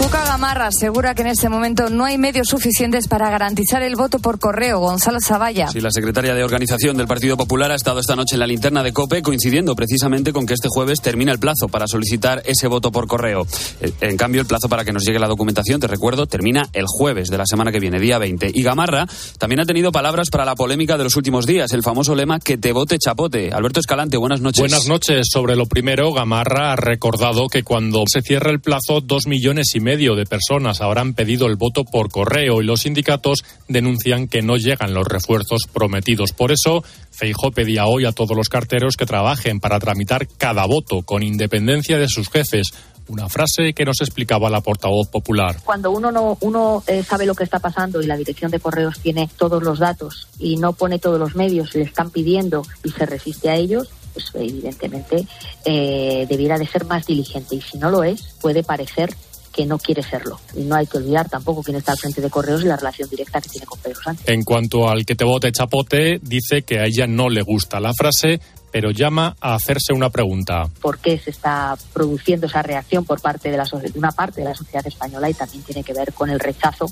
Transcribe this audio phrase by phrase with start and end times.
[0.00, 4.18] Cuca Gamarra asegura que en este momento no hay medios suficientes para garantizar el voto
[4.18, 4.80] por correo.
[4.80, 5.68] Gonzalo Zavalla.
[5.68, 8.82] Sí, la secretaria de organización del Partido Popular ha estado esta noche en la linterna
[8.82, 12.90] de COPE, coincidiendo precisamente con que este jueves termina el plazo para solicitar ese voto
[12.90, 13.46] por correo.
[13.82, 16.86] Eh, en cambio, el plazo para que nos llegue la documentación, te recuerdo, termina el
[16.86, 18.52] jueves de la semana que viene, día 20.
[18.54, 19.06] Y Gamarra
[19.36, 22.56] también ha tenido palabras para la polémica de los últimos días, el famoso lema que
[22.56, 23.52] te vote chapote.
[23.52, 24.60] Alberto Escalante, buenas noches.
[24.60, 25.26] Buenas noches.
[25.30, 29.80] Sobre lo primero, Gamarra ha recordado que cuando se cierre el plazo, dos millones y
[29.80, 34.56] medio de personas habrán pedido el voto por correo y los sindicatos denuncian que no
[34.56, 36.32] llegan los refuerzos prometidos.
[36.32, 41.02] Por eso, Feijó pedía hoy a todos los carteros que trabajen para tramitar cada voto
[41.02, 42.68] con independencia de sus jefes.
[43.08, 45.56] Una frase que nos explicaba la portavoz popular.
[45.64, 49.00] Cuando uno no uno eh, sabe lo que está pasando y la dirección de correos
[49.00, 53.06] tiene todos los datos y no pone todos los medios, le están pidiendo y se
[53.06, 55.26] resiste a ellos, pues evidentemente
[55.64, 59.14] eh, debiera de ser más diligente y si no lo es puede parecer
[59.52, 60.40] que no quiere serlo.
[60.54, 63.08] Y no hay que olvidar tampoco quién está al frente de Correos y la relación
[63.08, 64.28] directa que tiene con Pedro Sánchez.
[64.28, 67.92] En cuanto al que te vote chapote, dice que a ella no le gusta la
[67.92, 68.40] frase,
[68.70, 70.68] pero llama a hacerse una pregunta.
[70.80, 74.46] ¿Por qué se está produciendo esa reacción por parte de, la, de una parte de
[74.48, 75.28] la sociedad española?
[75.28, 76.86] Y también tiene que ver con el rechazo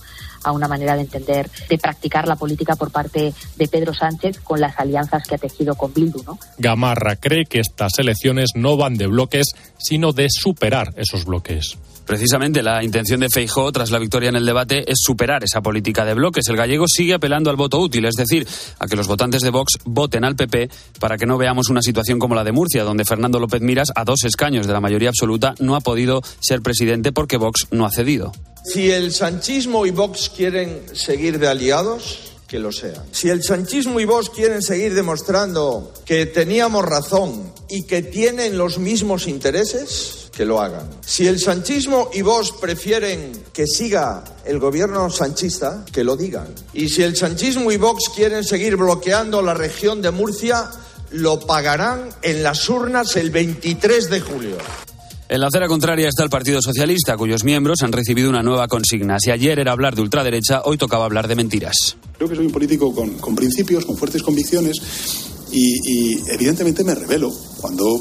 [0.45, 4.61] a una manera de entender, de practicar la política por parte de Pedro Sánchez con
[4.61, 6.23] las alianzas que ha tejido con Bildu.
[6.25, 6.39] ¿no?
[6.59, 11.79] Gamarra cree que estas elecciones no van de bloques, sino de superar esos bloques.
[12.09, 16.07] Precisamente la intención de Feijó tras la victoria en el debate es superar esa política
[16.07, 16.49] de bloques.
[16.49, 19.75] El gallego sigue apelando al voto útil, es decir, a que los votantes de Vox
[19.85, 20.71] voten al PP
[21.01, 24.05] para que no veamos una situación como la de Murcia, donde Fernando López Miras, a
[24.05, 27.91] dos escaños de la mayoría absoluta, no ha podido ser presidente porque Vox no ha
[27.91, 28.33] cedido.
[28.65, 33.05] Si el sanchismo y Vox quieren seguir de aliados, que lo sean.
[33.13, 38.79] Si el sanchismo y Vox quieren seguir demostrando que teníamos razón y que tienen los
[38.79, 40.89] mismos intereses, que lo hagan.
[41.05, 46.47] Si el sanchismo y vos prefieren que siga el gobierno sanchista, que lo digan.
[46.73, 50.71] Y si el sanchismo y Vox quieren seguir bloqueando la región de Murcia,
[51.11, 54.57] lo pagarán en las urnas el 23 de julio.
[55.29, 59.19] En la acera contraria está el Partido Socialista, cuyos miembros han recibido una nueva consigna.
[59.19, 61.97] Si ayer era hablar de ultraderecha, hoy tocaba hablar de mentiras.
[62.17, 64.77] Creo que soy un político con, con principios, con fuertes convicciones
[65.51, 68.01] y, y evidentemente me revelo cuando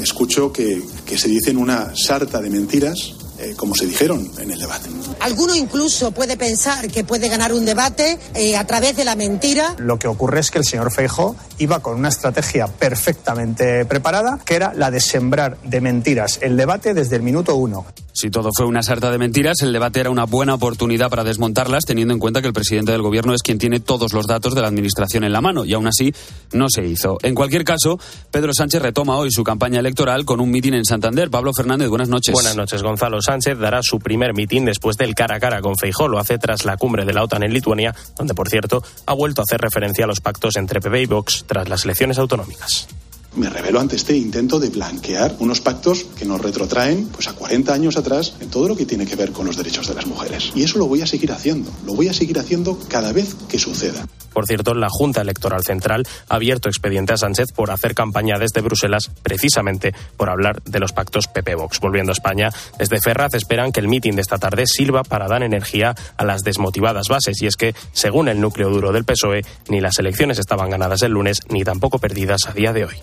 [0.00, 4.58] escucho que, que se dicen una sarta de mentiras eh, como se dijeron en el
[4.58, 4.88] debate.
[5.20, 9.74] Alguno incluso puede pensar que puede ganar un debate eh, a través de la mentira.
[9.78, 14.54] Lo que ocurre es que el señor Feijo iba con una estrategia perfectamente preparada, que
[14.54, 17.86] era la de sembrar de mentiras el debate desde el minuto uno.
[18.12, 21.84] Si todo fue una sarta de mentiras, el debate era una buena oportunidad para desmontarlas,
[21.84, 24.62] teniendo en cuenta que el presidente del gobierno es quien tiene todos los datos de
[24.62, 26.14] la administración en la mano, y aún así
[26.52, 27.18] no se hizo.
[27.22, 27.98] En cualquier caso,
[28.30, 31.30] Pedro Sánchez retoma hoy su campaña electoral con un mitin en Santander.
[31.30, 32.32] Pablo Fernández, buenas noches.
[32.32, 33.20] Buenas noches, Gonzalo.
[33.20, 36.08] Sánchez dará su primer mitin después del cara a cara con Feijó.
[36.08, 39.42] Lo hace tras la cumbre de la OTAN en Lituania, donde, por cierto, ha vuelto
[39.42, 42.88] a hacer referencia a los pactos entre PP y Vox tras las elecciones autonómicas
[43.36, 47.72] me revelo ante este intento de blanquear unos pactos que nos retrotraen pues a 40
[47.72, 50.52] años atrás en todo lo que tiene que ver con los derechos de las mujeres.
[50.54, 53.58] Y eso lo voy a seguir haciendo, lo voy a seguir haciendo cada vez que
[53.58, 54.06] suceda.
[54.36, 58.60] Por cierto, la Junta Electoral Central ha abierto expediente a Sánchez por hacer campaña desde
[58.60, 61.80] Bruselas precisamente por hablar de los pactos PP-Vox.
[61.80, 65.42] Volviendo a España, desde Ferraz esperan que el mitin de esta tarde sirva para dar
[65.42, 67.40] energía a las desmotivadas bases.
[67.40, 71.12] Y es que, según el núcleo duro del PSOE, ni las elecciones estaban ganadas el
[71.12, 72.96] lunes ni tampoco perdidas a día de hoy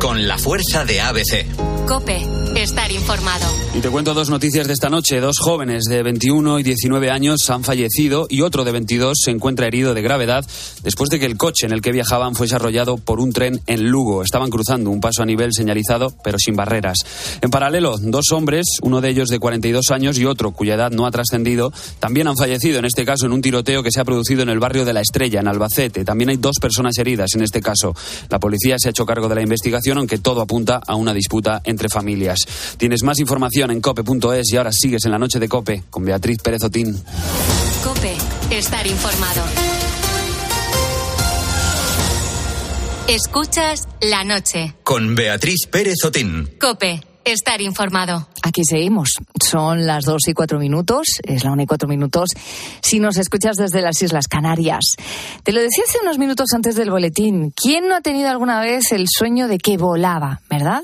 [0.00, 1.46] con la fuerza de ABC.
[1.86, 2.26] Cope,
[2.62, 3.46] estar informado.
[3.74, 5.20] Y te cuento dos noticias de esta noche.
[5.20, 9.66] Dos jóvenes de 21 y 19 años han fallecido y otro de 22 se encuentra
[9.66, 10.44] herido de gravedad
[10.82, 13.88] después de que el coche en el que viajaban fuese arrollado por un tren en
[13.88, 14.22] Lugo.
[14.22, 16.98] Estaban cruzando un paso a nivel señalizado, pero sin barreras.
[17.40, 21.06] En paralelo, dos hombres, uno de ellos de 42 años y otro cuya edad no
[21.06, 24.42] ha trascendido, también han fallecido, en este caso en un tiroteo que se ha producido
[24.42, 26.04] en el barrio de La Estrella, en Albacete.
[26.04, 27.94] También hay dos personas heridas en este caso.
[28.28, 31.62] La policía se ha hecho cargo de la investigación, aunque todo apunta a una disputa
[31.64, 32.40] entre familias.
[32.76, 36.38] Tienes más información en cope.es y ahora sigues en la noche de Cope con Beatriz
[36.42, 37.02] Pérez Otín.
[37.84, 38.16] Cope,
[38.50, 39.42] estar informado.
[43.08, 44.74] Escuchas la noche.
[44.84, 46.48] Con Beatriz Pérez Otín.
[46.60, 48.26] Cope estar informado.
[48.42, 49.10] Aquí seguimos.
[49.42, 52.30] Son las dos y cuatro minutos, es la una y cuatro minutos.
[52.80, 54.96] Si nos escuchas desde las Islas Canarias,
[55.42, 57.52] te lo decía hace unos minutos antes del boletín.
[57.54, 60.82] ¿Quién no ha tenido alguna vez el sueño de que volaba, verdad?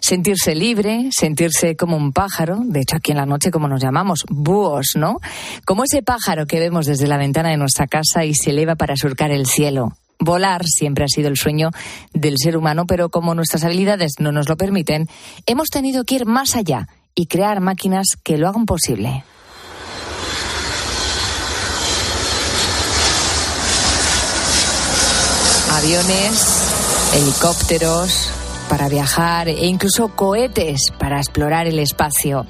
[0.00, 2.60] Sentirse libre, sentirse como un pájaro.
[2.64, 5.18] De hecho, aquí en la noche, como nos llamamos, búhos, ¿no?
[5.64, 8.96] Como ese pájaro que vemos desde la ventana de nuestra casa y se eleva para
[8.96, 9.96] surcar el cielo.
[10.24, 11.70] Volar siempre ha sido el sueño
[12.12, 15.08] del ser humano, pero como nuestras habilidades no nos lo permiten,
[15.46, 19.24] hemos tenido que ir más allá y crear máquinas que lo hagan posible.
[25.72, 28.30] Aviones, helicópteros
[28.68, 32.46] para viajar e incluso cohetes para explorar el espacio.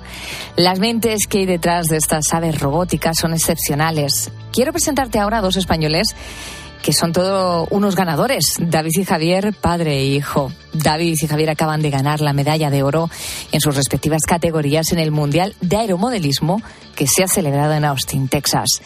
[0.55, 4.31] Las mentes que hay detrás de estas aves robóticas son excepcionales.
[4.53, 6.15] Quiero presentarte ahora a dos españoles
[6.83, 8.57] que son todos unos ganadores.
[8.59, 10.53] David y Javier, padre e hijo.
[10.73, 13.09] David y Javier acaban de ganar la medalla de oro
[13.53, 16.61] en sus respectivas categorías en el Mundial de Aeromodelismo
[16.97, 18.83] que se ha celebrado en Austin, Texas.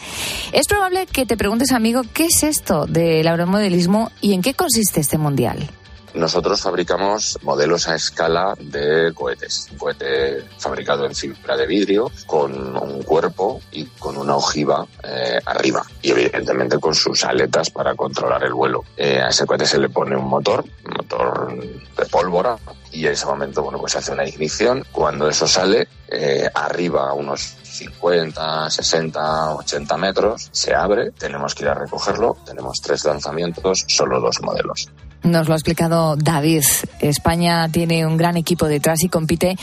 [0.53, 5.01] Es probable que te preguntes, amigo, ¿qué es esto del aeromodelismo y en qué consiste
[5.01, 5.69] este Mundial?
[6.13, 9.67] Nosotros fabricamos modelos a escala de cohetes.
[9.71, 15.39] Un cohete fabricado en fibra de vidrio con un cuerpo y con una ojiva eh,
[15.45, 15.83] arriba.
[16.01, 18.83] Y evidentemente con sus aletas para controlar el vuelo.
[18.95, 21.55] Eh, a ese cohete se le pone un motor, un motor
[21.97, 22.57] de pólvora.
[22.91, 24.85] Y en ese momento, bueno, pues se hace una ignición.
[24.91, 31.63] Cuando eso sale, eh, arriba a unos 50, 60, 80 metros, se abre, tenemos que
[31.63, 34.89] ir a recogerlo, tenemos tres lanzamientos, solo dos modelos.
[35.23, 36.63] Nos lo ha explicado David.
[36.99, 39.57] España tiene un gran equipo detrás y compite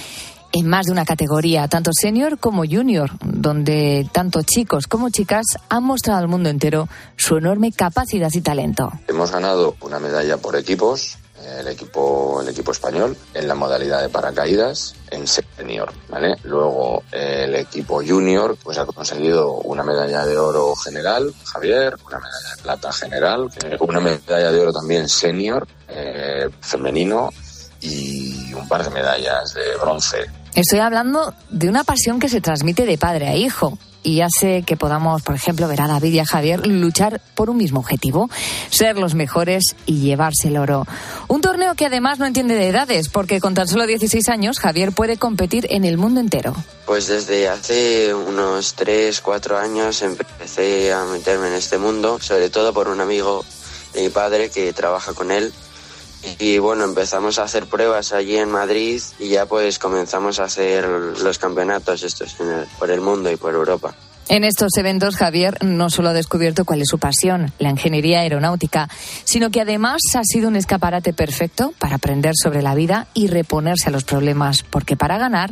[0.54, 5.82] en más de una categoría, tanto senior como junior, donde tanto chicos como chicas han
[5.82, 8.92] mostrado al mundo entero su enorme capacidad y talento.
[9.08, 14.08] Hemos ganado una medalla por equipos, el equipo, el equipo español en la modalidad de
[14.08, 16.36] paracaídas en senior, ¿vale?
[16.44, 22.56] Luego el equipo junior pues ha conseguido una medalla de oro general, Javier, una medalla
[22.56, 23.50] de plata general,
[23.80, 27.30] una medalla de oro también senior, eh, femenino
[27.84, 30.18] y un par de medallas de bronce.
[30.54, 34.76] Estoy hablando de una pasión que se transmite de padre a hijo y hace que
[34.76, 38.30] podamos, por ejemplo, ver a David y a Javier luchar por un mismo objetivo,
[38.70, 40.86] ser los mejores y llevarse el oro.
[41.26, 44.92] Un torneo que además no entiende de edades, porque con tan solo 16 años Javier
[44.92, 46.54] puede competir en el mundo entero.
[46.86, 52.72] Pues desde hace unos 3, 4 años empecé a meterme en este mundo, sobre todo
[52.74, 53.44] por un amigo
[53.94, 55.52] de mi padre que trabaja con él
[56.38, 60.86] y bueno, empezamos a hacer pruebas allí en Madrid y ya pues comenzamos a hacer
[60.86, 62.36] los campeonatos estos
[62.78, 63.94] por el mundo y por Europa.
[64.28, 68.88] En estos eventos, Javier no solo ha descubierto cuál es su pasión, la ingeniería aeronáutica,
[69.24, 73.88] sino que además ha sido un escaparate perfecto para aprender sobre la vida y reponerse
[73.88, 75.50] a los problemas, porque para ganar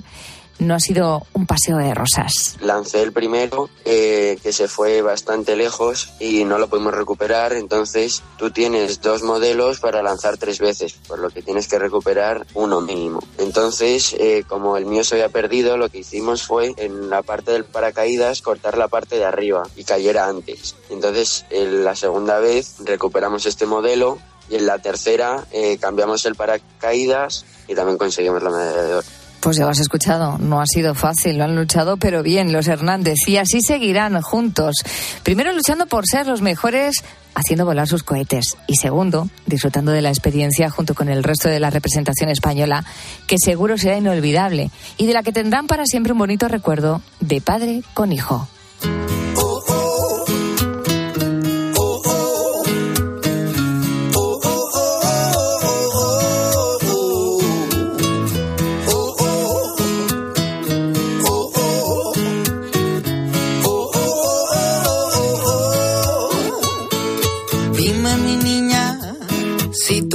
[0.59, 2.57] no ha sido un paseo de rosas.
[2.61, 7.53] Lancé el primero, eh, que se fue bastante lejos y no lo pudimos recuperar.
[7.53, 12.47] Entonces tú tienes dos modelos para lanzar tres veces, por lo que tienes que recuperar
[12.55, 13.21] uno mínimo.
[13.39, 17.53] Entonces, eh, como el mío se había perdido, lo que hicimos fue en la parte
[17.53, 20.77] del paracaídas cortar la parte de arriba y cayera antes.
[20.91, 24.19] Entonces, en la segunda vez recuperamos este modelo
[24.49, 29.07] y en la tercera eh, cambiamos el paracaídas y también conseguimos la medalla de oro.
[29.43, 32.69] Pues ya lo has escuchado, no ha sido fácil, lo han luchado, pero bien los
[32.69, 34.77] Hernández y así seguirán juntos.
[35.25, 37.03] Primero luchando por ser los mejores
[37.35, 41.59] haciendo volar sus cohetes y segundo, disfrutando de la experiencia junto con el resto de
[41.59, 42.85] la representación española,
[43.27, 47.41] que seguro será inolvidable y de la que tendrán para siempre un bonito recuerdo de
[47.41, 48.47] padre con hijo.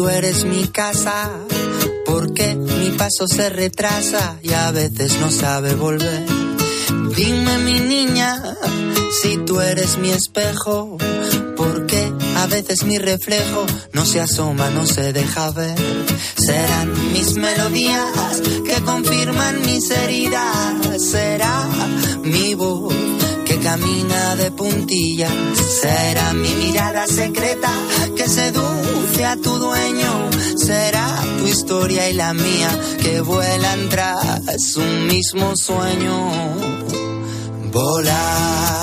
[0.10, 1.32] Eres mi casa,
[2.06, 6.26] porque mi paso se retrasa y a veces no sabe volver.
[7.16, 8.42] Dime mi niña,
[9.22, 10.98] si tú eres mi espejo,
[11.56, 15.78] porque a veces mi reflejo no se asoma, no se deja ver.
[16.38, 21.68] Serán mis melodías que confirman mis heridas, será
[22.24, 22.94] mi voz
[23.68, 25.34] camina de puntillas.
[25.82, 27.72] Será mi mirada secreta
[28.16, 30.14] que seduce a tu dueño.
[30.56, 31.06] Será
[31.38, 32.72] tu historia y la mía
[33.02, 36.16] que vuelan tras un mismo sueño.
[37.74, 38.77] Volar,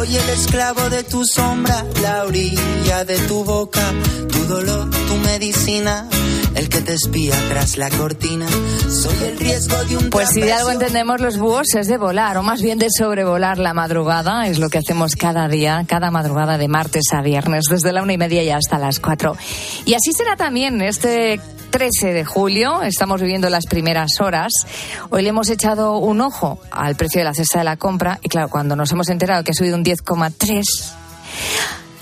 [0.00, 3.82] Soy el esclavo de tu sombra, la orilla de tu boca,
[4.32, 6.08] tu dolor, tu medicina,
[6.54, 8.46] el que te espía tras la cortina.
[8.90, 12.36] Soy el riesgo de un Pues si de algo entendemos los búhos es de volar,
[12.36, 14.48] o más bien de sobrevolar la madrugada.
[14.48, 18.14] Es lo que hacemos cada día, cada madrugada de martes a viernes, desde la una
[18.14, 19.36] y media y hasta las cuatro.
[19.84, 22.82] Y así será también este 13 de julio.
[22.82, 24.52] Estamos viviendo las primeras horas.
[25.10, 28.18] Hoy le hemos echado un ojo al precio de la cesta de la compra.
[28.22, 30.64] Y claro, cuando nos hemos enterado que ha subido un 10,3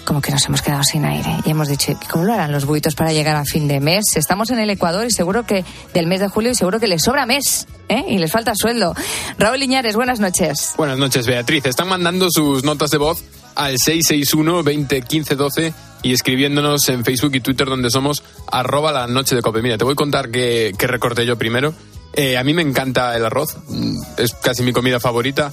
[0.09, 2.95] como que nos hemos quedado sin aire y hemos dicho, ¿cómo lo harán los buitos
[2.95, 4.17] para llegar a fin de mes?
[4.17, 7.03] Estamos en el Ecuador y seguro que del mes de julio y seguro que les
[7.03, 8.07] sobra mes ¿eh?
[8.09, 8.95] y les falta sueldo.
[9.39, 10.73] Raúl Liñares, buenas noches.
[10.79, 11.67] Buenas noches, Beatriz.
[11.67, 13.23] Están mandando sus notas de voz
[13.55, 19.07] al 661 20 15 12 y escribiéndonos en Facebook y Twitter donde somos arroba la
[19.09, 19.61] noche de cope.
[19.61, 21.75] Mira, te voy a contar que, que recorté yo primero.
[22.15, 25.53] Eh, a mí me encanta el arroz, mm, es casi mi comida favorita.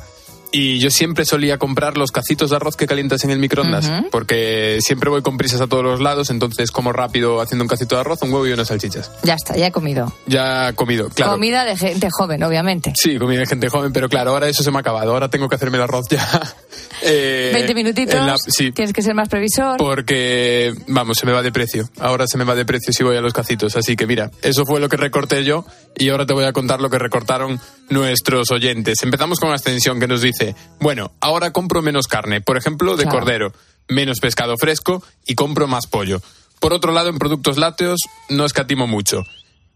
[0.52, 4.10] Y yo siempre solía comprar los cacitos de arroz que calientas en el microondas, Ujú.
[4.10, 7.96] porque siempre voy con prisas a todos los lados, entonces como rápido haciendo un cacito
[7.96, 9.12] de arroz, un huevo y unas salchichas.
[9.24, 10.14] Ya está, ya he comido.
[10.28, 11.34] Ya comido, claro.
[11.34, 12.94] Comida de gente joven, obviamente.
[12.96, 15.12] Sí, comida de gente joven, pero claro, ahora eso se me ha acabado.
[15.12, 16.26] Ahora tengo que hacerme el arroz ya.
[17.02, 19.78] Eh, 20 minutitos, la- sí, tienes que ser más previsor.
[19.78, 21.88] porque, vamos, se me va de precio.
[22.00, 23.76] Ahora se me va de precio si voy a los cacitos.
[23.76, 25.66] Así que mira, eso fue lo que recorté yo
[25.98, 27.60] y ahora te voy a contar lo que recortaron
[27.90, 28.98] nuestros oyentes.
[29.04, 30.35] Empezamos con Ascensión que nos dice,
[30.80, 33.20] bueno, ahora compro menos carne, por ejemplo, de Claro.
[33.20, 33.54] cordero,
[33.88, 36.22] menos pescado fresco y compro más pollo.
[36.60, 38.00] Por otro lado, en productos lácteos
[38.30, 39.24] no escatimo mucho.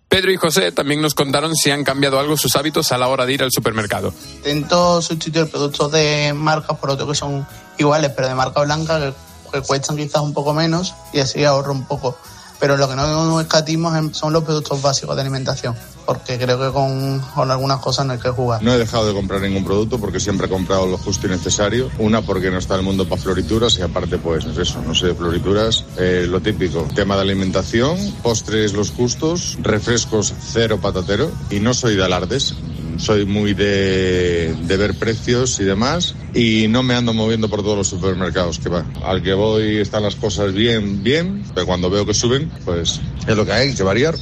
[0.07, 3.27] Pedro y José también nos contaron si han cambiado algo sus hábitos a la hora
[3.27, 4.11] de ir al supermercado.
[4.37, 7.45] Intento sustituir productos de marcas por otros que son
[7.77, 9.13] iguales, pero de marca blanca, que,
[9.51, 12.17] que cuestan quizás un poco menos y así ahorro un poco.
[12.59, 15.75] Pero lo que no escatimos son los productos básicos de alimentación,
[16.05, 18.61] porque creo que con, con algunas cosas no hay que jugar.
[18.61, 21.89] No he dejado de comprar ningún producto porque siempre he comprado lo justo y necesario.
[21.99, 25.13] Una porque no está el mundo para florituras y aparte pues es eso, no sé,
[25.13, 26.85] florituras, eh, lo típico.
[26.93, 32.55] Tema de alimentación, postres los justos, refrescos cero patatero y no soy de alardes.
[32.99, 37.77] Soy muy de, de ver precios y demás y no me ando moviendo por todos
[37.77, 38.85] los supermercados que va.
[39.03, 43.35] Al que voy están las cosas bien, bien, pero cuando veo que suben, pues es
[43.37, 44.15] lo que hay, que variar.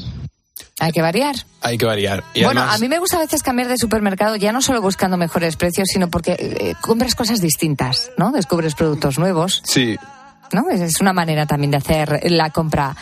[0.80, 1.36] Hay que variar.
[1.62, 2.24] Hay que variar.
[2.36, 4.80] Y bueno, además- a mí me gusta a veces cambiar de supermercado, ya no solo
[4.80, 8.32] buscando mejores precios, sino porque eh, compras cosas distintas, ¿no?
[8.32, 9.98] Descubres productos nuevos, Sí,
[10.54, 10.70] ¿no?
[10.70, 12.96] Es- Es una manera también de hacer la compra.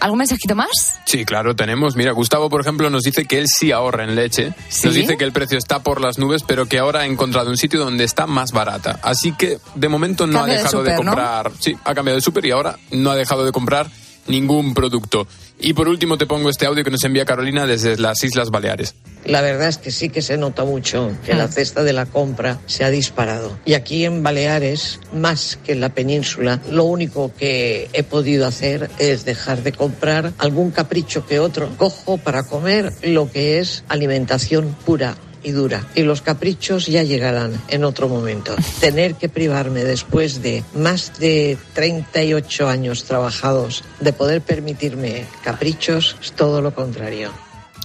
[0.00, 1.00] ¿Algún mensajito más?
[1.06, 1.96] Sí, claro, tenemos.
[1.96, 4.48] Mira, Gustavo, por ejemplo, nos dice que él sí ahorra en leche.
[4.48, 4.88] Nos ¿Sí?
[4.90, 7.80] dice que el precio está por las nubes, pero que ahora ha encontrado un sitio
[7.80, 9.00] donde está más barata.
[9.02, 11.52] Así que, de momento, no Cambio ha de dejado de, comprar.
[11.58, 13.90] Sí, ha cambiado de súper y ahora no ha dejado de comprar
[14.26, 15.26] ningún producto.
[15.60, 18.94] Y por último, te pongo este audio que nos envía Carolina desde las Islas Baleares.
[19.24, 22.60] La verdad es que sí que se nota mucho que la cesta de la compra
[22.66, 23.58] se ha disparado.
[23.64, 28.88] Y aquí en Baleares, más que en la península, lo único que he podido hacer
[28.98, 31.68] es dejar de comprar algún capricho que otro.
[31.76, 35.16] Cojo para comer lo que es alimentación pura
[35.48, 35.86] y dura.
[35.94, 38.54] Y los caprichos ya llegarán en otro momento.
[38.80, 46.32] Tener que privarme después de más de 38 años trabajados de poder permitirme caprichos es
[46.32, 47.30] todo lo contrario.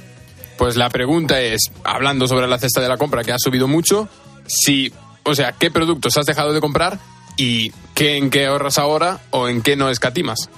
[0.60, 4.10] Pues la pregunta es, hablando sobre la cesta de la compra que ha subido mucho,
[4.46, 4.92] si,
[5.24, 7.00] o sea, ¿qué productos has dejado de comprar
[7.38, 10.50] y qué en qué ahorras ahora o en qué no escatimas?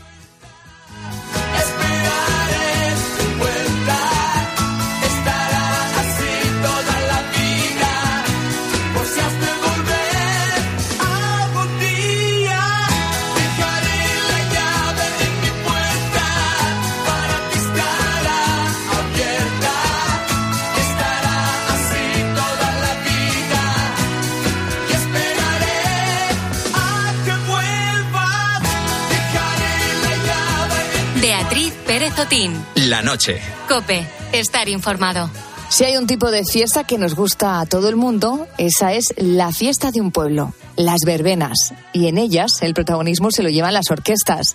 [32.76, 33.42] La noche.
[33.68, 34.06] Cope.
[34.32, 35.28] Estar informado.
[35.70, 39.06] Si hay un tipo de fiesta que nos gusta a todo el mundo, esa es
[39.18, 41.74] la fiesta de un pueblo, las verbenas.
[41.94, 44.54] Y en ellas el protagonismo se lo llevan las orquestas.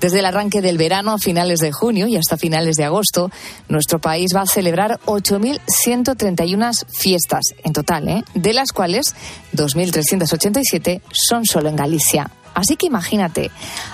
[0.00, 3.32] Desde el arranque del verano a finales de junio y hasta finales de agosto,
[3.68, 8.22] nuestro país va a celebrar 8.131 fiestas en total, ¿eh?
[8.34, 9.16] de las cuales
[9.54, 12.30] 2.387 son solo en Galicia.
[12.54, 13.50] Así que imagínate,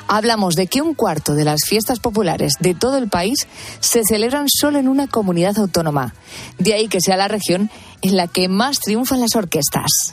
[0.09, 3.47] hablamos de que un cuarto de las fiestas populares de todo el país
[3.81, 6.15] se celebran solo en una comunidad autónoma.
[6.59, 7.71] De ahí que sea la región
[8.03, 10.13] en la que más triunfan las orquestas.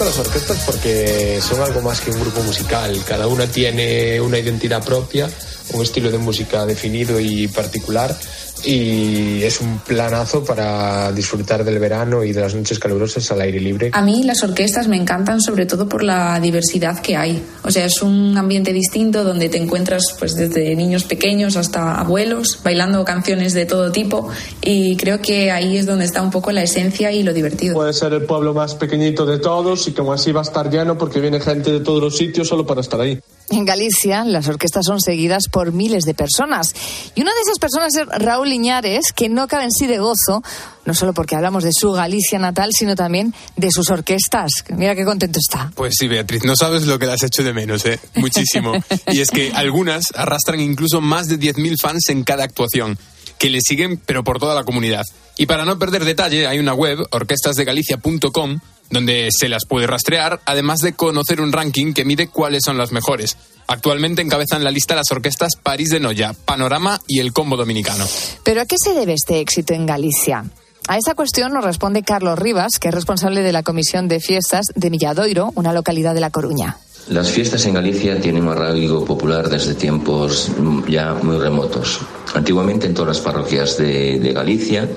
[0.00, 2.98] Las orquestas porque son algo más que un grupo musical.
[3.06, 5.30] Cada una tiene una identidad propia,
[5.74, 8.18] un estilo de música definido y particular
[8.64, 13.60] y es un planazo para disfrutar del verano y de las noches calurosas al aire
[13.60, 13.90] libre.
[13.92, 17.42] A mí las orquestas me encantan sobre todo por la diversidad que hay.
[17.62, 22.60] O sea, es un ambiente distinto donde te encuentras pues desde niños pequeños hasta abuelos
[22.62, 24.28] bailando canciones de todo tipo
[24.62, 27.74] y creo que ahí es donde está un poco la esencia y lo divertido.
[27.74, 30.98] Puede ser el pueblo más pequeñito de todos y como así va a estar lleno
[30.98, 33.20] porque viene gente de todos los sitios solo para estar ahí.
[33.50, 36.72] En Galicia, las orquestas son seguidas por miles de personas.
[37.16, 40.42] Y una de esas personas es Raúl Liñares, que no cabe en sí de gozo,
[40.84, 44.52] no solo porque hablamos de su Galicia natal, sino también de sus orquestas.
[44.68, 45.72] Mira qué contento está.
[45.74, 47.98] Pues sí, Beatriz, no sabes lo que las hecho de menos, ¿eh?
[48.14, 48.72] Muchísimo.
[49.08, 52.98] y es que algunas arrastran incluso más de 10.000 fans en cada actuación,
[53.36, 55.02] que le siguen, pero por toda la comunidad.
[55.36, 60.80] Y para no perder detalle, hay una web, orquestasdegalicia.com, donde se las puede rastrear, además
[60.80, 63.36] de conocer un ranking que mide cuáles son las mejores.
[63.66, 68.04] Actualmente encabezan la lista las orquestas París de Noya, Panorama y el Combo Dominicano.
[68.44, 70.44] ¿Pero a qué se debe este éxito en Galicia?
[70.88, 74.66] A esa cuestión nos responde Carlos Rivas, que es responsable de la Comisión de Fiestas
[74.74, 76.78] de Milladoiro, una localidad de La Coruña.
[77.08, 80.50] Las fiestas en Galicia tienen un arraigo popular desde tiempos
[80.86, 82.00] ya muy remotos.
[82.34, 84.88] Antiguamente en todas las parroquias de, Galicia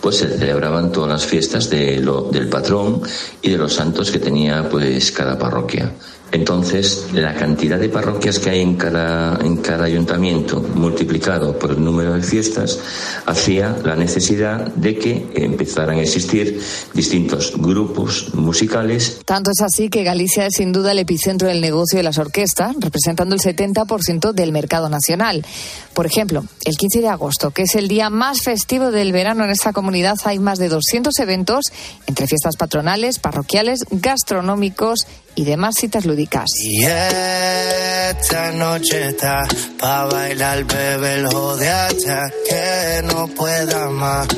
[0.00, 3.00] pues se celebraban todas las fiestas de lo, del patrón
[3.40, 5.92] y de los santos que tenía pues cada parroquia.
[6.32, 11.84] Entonces, la cantidad de parroquias que hay en cada, en cada ayuntamiento multiplicado por el
[11.84, 12.78] número de fiestas
[13.26, 16.58] hacía la necesidad de que empezaran a existir
[16.94, 19.20] distintos grupos musicales.
[19.26, 22.76] Tanto es así que Galicia es sin duda el epicentro del negocio de las orquestas,
[22.80, 25.44] representando el 70% del mercado nacional.
[25.92, 29.50] Por ejemplo, el 15 de agosto, que es el día más festivo del verano en
[29.50, 31.66] esta comunidad, hay más de 200 eventos
[32.06, 36.46] entre fiestas patronales, parroquiales, gastronómicos y demás citas lúdicas.
[36.58, 39.44] Y esta noche está
[39.78, 44.28] pa' bailar, bebé, el hasta que no pueda más.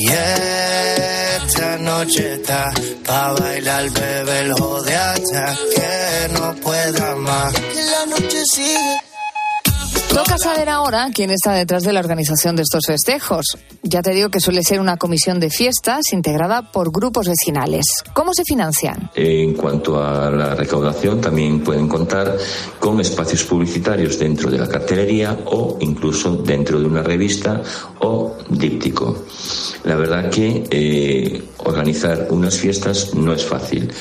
[0.00, 2.70] Y esta noche está
[3.04, 7.52] pa' bailar, bebé, el hasta que no pueda más.
[7.54, 9.07] Que la noche sigue.
[10.12, 13.46] Toca saber ahora quién está detrás de la organización de estos festejos.
[13.82, 17.84] Ya te digo que suele ser una comisión de fiestas integrada por grupos vecinales.
[18.14, 19.10] ¿Cómo se financian?
[19.14, 22.36] En cuanto a la recaudación, también pueden contar
[22.80, 27.62] con espacios publicitarios dentro de la cartelería o incluso dentro de una revista
[28.00, 29.24] o díptico.
[29.84, 33.92] La verdad que eh, organizar unas fiestas no es fácil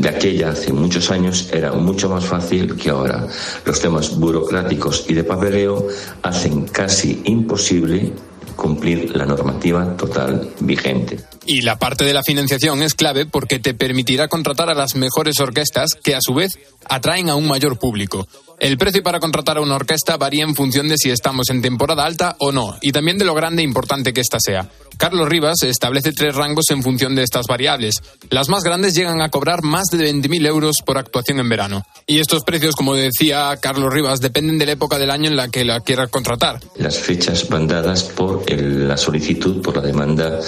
[0.00, 3.26] de aquella hace muchos años era mucho más fácil que ahora.
[3.64, 5.86] Los temas burocráticos y de papeleo
[6.22, 8.12] hacen casi imposible
[8.56, 11.18] cumplir la normativa total vigente.
[11.46, 15.40] Y la parte de la financiación es clave porque te permitirá contratar a las mejores
[15.40, 18.26] orquestas que a su vez atraen a un mayor público.
[18.60, 22.04] El precio para contratar a una orquesta varía en función de si estamos en temporada
[22.04, 24.68] alta o no, y también de lo grande e importante que ésta sea.
[24.98, 27.94] Carlos Rivas establece tres rangos en función de estas variables.
[28.28, 31.86] Las más grandes llegan a cobrar más de 20.000 euros por actuación en verano.
[32.06, 35.48] Y estos precios, como decía Carlos Rivas, dependen de la época del año en la
[35.48, 36.60] que la quieras contratar.
[36.76, 40.38] Las fechas van dadas por la solicitud, por la demanda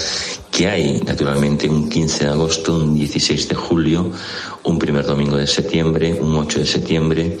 [0.55, 4.11] que hay, naturalmente, un 15 de agosto, un 16 de julio,
[4.65, 7.39] un primer domingo de septiembre, un 8 de septiembre.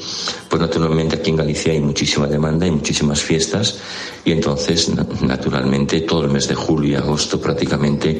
[0.49, 3.77] Pues naturalmente aquí en Galicia hay muchísima demanda, hay muchísimas fiestas
[4.25, 8.19] y entonces, na- naturalmente, todo el mes de julio y agosto prácticamente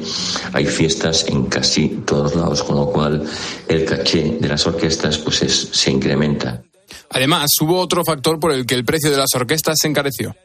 [0.54, 3.24] hay fiestas en casi todos lados, con lo cual
[3.68, 6.62] el caché de las orquestas pues es- se incrementa.
[7.10, 10.36] Además, hubo otro factor por el que el precio de las orquestas se encareció.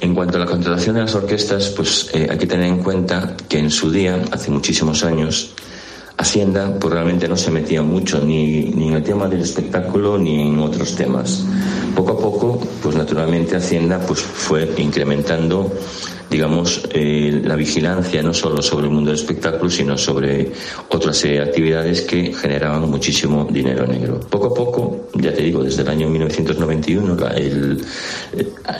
[0.00, 3.36] En cuanto a la contratación de las orquestas, pues eh, hay que tener en cuenta
[3.48, 5.52] que en su día, hace muchísimos años,
[6.18, 10.58] Hacienda pues realmente no se metía mucho ni, en el tema del espectáculo ni en
[10.60, 11.44] otros temas.
[11.94, 15.70] Poco a poco, pues naturalmente Hacienda pues fue incrementando
[16.30, 20.52] digamos, eh, la vigilancia no solo sobre el mundo del espectáculo, sino sobre
[20.88, 24.20] otras de actividades que generaban muchísimo dinero negro.
[24.20, 27.84] Poco a poco, ya te digo, desde el año 1991, el,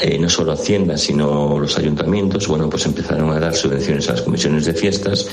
[0.02, 4.22] eh, no solo Hacienda, sino los ayuntamientos, bueno, pues empezaron a dar subvenciones a las
[4.22, 5.28] comisiones de fiestas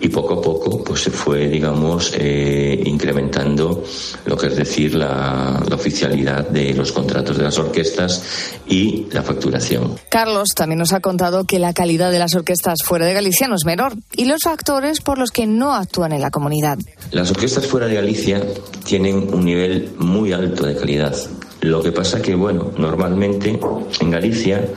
[0.00, 3.84] y poco a poco, pues se fue, digamos, eh, incrementando
[4.26, 8.22] lo que es decir, la, la oficialidad de los contratos de las orquestas
[8.66, 9.96] y la facturación.
[10.10, 13.56] Carlos también nos ha contado que la calidad de las orquestas fuera de Galicia no
[13.56, 16.78] es menor y los factores por los que no actúan en la comunidad.
[17.10, 18.42] Las orquestas fuera de Galicia
[18.84, 21.14] tienen un nivel muy alto de calidad.
[21.60, 23.58] Lo que pasa que, bueno, normalmente
[24.00, 24.68] en Galicia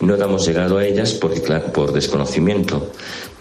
[0.00, 2.92] no hemos llegado a ellas porque, claro, por desconocimiento,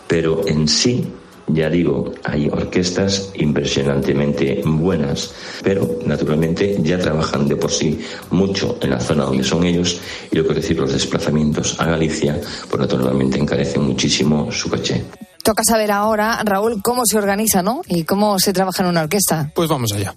[0.07, 1.07] pero en sí
[1.53, 5.33] ya digo, hay orquestas impresionantemente buenas,
[5.63, 7.99] pero naturalmente ya trabajan de por sí
[8.31, 9.99] mucho en la zona donde son ellos
[10.31, 15.03] y lo que decir, los desplazamientos a Galicia, pues naturalmente encarecen muchísimo su caché.
[15.43, 17.81] Toca saber ahora, Raúl, cómo se organiza, ¿no?
[17.87, 19.51] Y cómo se trabaja en una orquesta.
[19.55, 20.13] Pues vamos allá.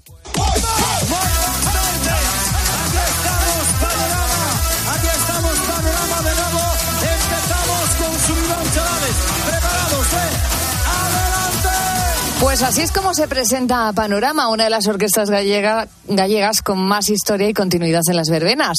[12.42, 17.08] Pues así es como se presenta Panorama, una de las orquestas gallega, gallegas con más
[17.08, 18.78] historia y continuidad en las verbenas.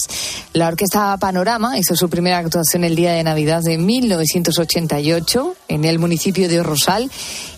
[0.52, 5.98] La orquesta Panorama hizo su primera actuación el día de Navidad de 1988 en el
[5.98, 7.10] municipio de Rosal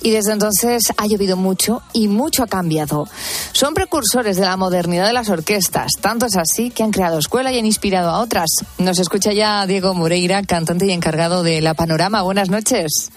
[0.04, 3.10] y desde entonces ha llovido mucho y mucho ha cambiado.
[3.52, 7.52] Son precursores de la modernidad de las orquestas, tanto es así que han creado escuela
[7.52, 8.52] y han inspirado a otras.
[8.78, 12.22] Nos escucha ya Diego Moreira, cantante y encargado de La Panorama.
[12.22, 13.12] Buenas noches.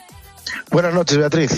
[0.71, 1.53] Buenas noches, Beatriz.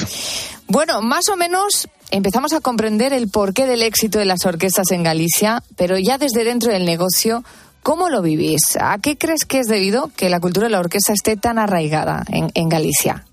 [0.72, 5.02] Bueno, más o menos empezamos a comprender el porqué del éxito de las orquestas en
[5.02, 7.42] Galicia, pero ya desde dentro del negocio,
[7.82, 8.76] ¿cómo lo vivís?
[8.80, 12.22] ¿A qué crees que es debido que la cultura de la orquesta esté tan arraigada
[12.28, 13.24] en, en Galicia?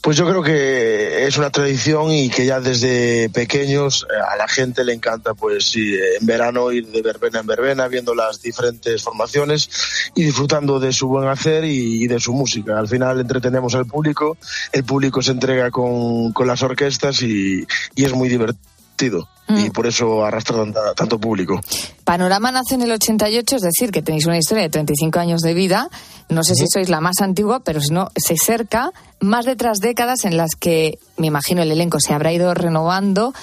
[0.00, 4.48] Pues yo creo que es una tradición y que ya desde pequeños eh, a la
[4.48, 9.70] gente le encanta, pues en verano ir de verbena en verbena, viendo las diferentes formaciones
[10.14, 12.78] y disfrutando de su buen hacer y, de su música.
[12.78, 14.36] Al final entretenemos al público,
[14.72, 19.72] el público se entrega con, las orquestas y, y es muy divertido y mm.
[19.72, 20.56] por eso arrastra
[20.94, 21.60] tanto público.
[22.04, 25.54] Panorama nace en el 88, es decir, que tenéis una historia de 35 años de
[25.54, 25.88] vida.
[26.28, 29.78] No sé si sois la más antigua, pero si no, se cerca más de tras
[29.78, 33.34] décadas en las que, me imagino, el elenco se habrá ido renovando.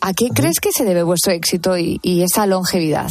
[0.00, 3.10] ¿A qué crees que se debe vuestro éxito y esa longevidad?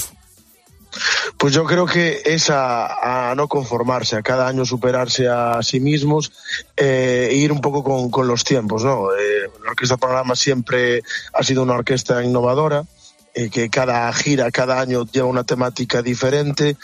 [1.37, 6.31] Pues yo creo que es a, no conformarse, a cada año superarse a sí mismos
[6.75, 8.83] eh, e ir un poco con, los tiempos.
[8.83, 9.13] ¿no?
[9.13, 12.85] Eh, la Orquesta Programa siempre ha sido una orquesta innovadora,
[13.33, 16.75] eh, que cada gira, cada año lleva una temática diferente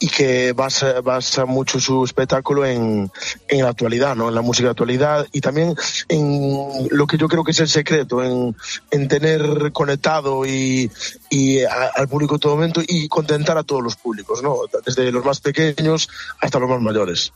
[0.00, 3.10] y que basa, basa mucho su espectáculo en,
[3.48, 4.30] en, la actualidad, ¿no?
[4.30, 5.76] en la música de actualidad y también
[6.08, 8.56] en lo que yo creo que es el secreto, en,
[8.90, 10.90] en tener conectado y,
[11.28, 14.56] y al público en todo momento y contentar a todos los públicos, ¿no?
[14.84, 16.08] desde los más pequeños
[16.40, 17.32] hasta los más mayores.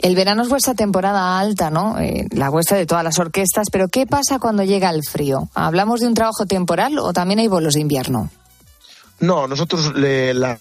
[0.00, 2.00] El verano es vuestra temporada alta, ¿no?
[2.00, 5.48] Eh, la vuestra de todas las orquestas, pero ¿qué pasa cuando llega el frío?
[5.54, 8.30] ¿Hablamos de un trabajo temporal o también hay bolos de invierno?
[9.20, 10.58] No, nosotros le, la,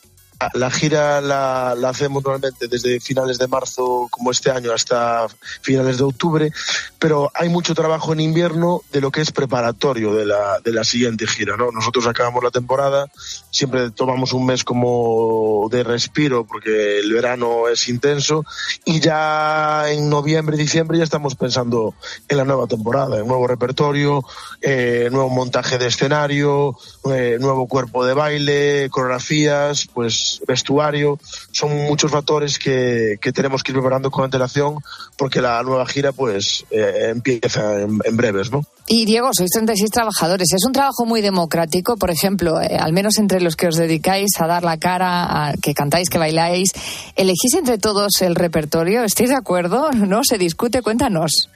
[0.54, 5.28] la gira la, hacemos normalmente desde finales de marzo, como este año, hasta
[5.62, 6.52] finales de octubre,
[6.98, 10.84] pero hay mucho trabajo en invierno de lo que es preparatorio de la, de la
[10.84, 11.58] siguiente gira.
[11.58, 11.72] ¿no?
[11.72, 13.08] Nosotros acabamos la temporada,
[13.52, 18.46] siempre tomamos un mes como de respiro porque el verano es intenso
[18.86, 21.96] y ya en noviembre, diciembre ya estamos pensando
[22.28, 24.24] en la nueva temporada, en nuevo repertorio,
[24.62, 26.78] eh, nuevo montaje de escenario,
[27.12, 31.20] eh, nuevo cuerpo de baile, coreografías, pues vestuario,
[31.52, 34.78] son muchos factores que, tenemos que ir preparando con antelación
[35.18, 38.66] porque la nueva gira pues eh, empieza en, breves, ¿no?
[38.88, 40.52] Y Diego, sois 36 trabajadores.
[40.52, 44.32] Es un trabajo muy democrático, por ejemplo, eh, al menos entre los que os dedicáis
[44.40, 46.72] a dar la cara, a que cantáis, que bailáis.
[47.16, 49.04] ¿Elegís entre todos el repertorio?
[49.04, 49.92] ¿Estáis de acuerdo?
[49.92, 50.22] ¿No?
[50.24, 50.82] ¿Se discute?
[50.82, 51.50] Cuéntanos.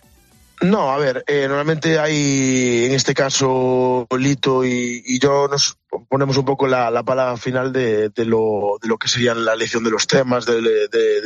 [0.62, 5.76] No, a ver, eh, normalmente hay, en este caso, Lito y, y yo nos
[6.10, 9.54] ponemos un poco la, la palabra final de, de, lo, de lo que sería la
[9.54, 10.62] elección de los temas, de,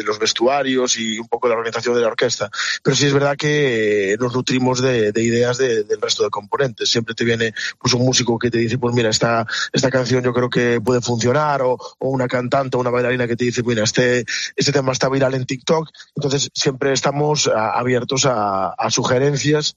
[0.04, 2.50] los vestuarios y un poco la organización de la orquesta.
[2.84, 6.90] Pero sí es verdad que nos nutrimos de, ideas del resto de componentes.
[6.90, 10.34] Siempre te viene pues un músico que te dice, pues mira, esta, esta canción yo
[10.34, 13.84] creo que puede funcionar, o, o una cantante o una bailarina que te dice, mira,
[13.84, 14.26] este,
[14.56, 15.90] este tema está viral en TikTok.
[16.16, 19.76] Entonces siempre estamos abiertos a sugerencias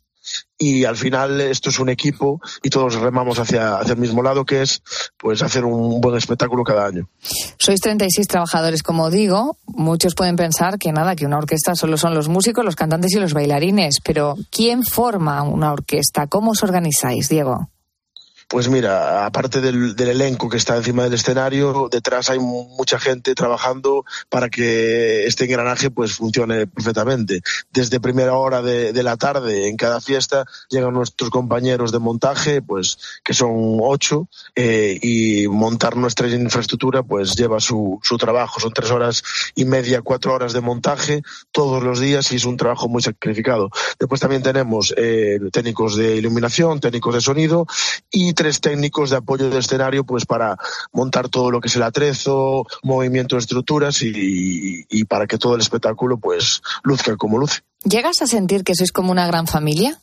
[0.59, 4.63] y al final esto es un equipo y todos remamos hacia, el mismo lado, que
[4.63, 4.83] es
[5.17, 7.09] pues hacer un buen espectáculo cada año.
[7.59, 9.57] Sois 36 trabajadores, como digo.
[9.67, 13.21] Muchos pueden pensar que nada, que una orquesta solo son los músicos, los cantantes y
[13.21, 13.97] los bailarines.
[14.05, 16.27] Pero ¿quién forma una orquesta?
[16.27, 17.69] ¿Cómo os organizáis, Diego?
[18.51, 24.05] Pues mira, aparte del, elenco que está encima del escenario, detrás hay mucha gente trabajando
[24.29, 27.43] para que este engranaje pues funcione perfectamente.
[27.73, 32.99] Desde primera hora de, la tarde en cada fiesta llegan nuestros compañeros de montaje, pues
[33.23, 38.59] que son ocho, eh, y montar nuestra infraestructura pues lleva su, su trabajo.
[38.59, 39.23] Son tres horas
[39.55, 43.71] y media, cuatro horas de montaje todos los días y es un trabajo muy sacrificado.
[43.97, 47.69] Después también tenemos eh, técnicos de iluminación, técnicos de sonido
[48.11, 50.57] y tres técnicos de apoyo de escenario pues para
[50.93, 55.57] montar todo lo que es el atrezo, movimiento de estructuras y, y para que todo
[55.57, 57.61] el espectáculo pues luzca como luce.
[57.85, 60.01] ¿Llegas a sentir que sois como una gran familia?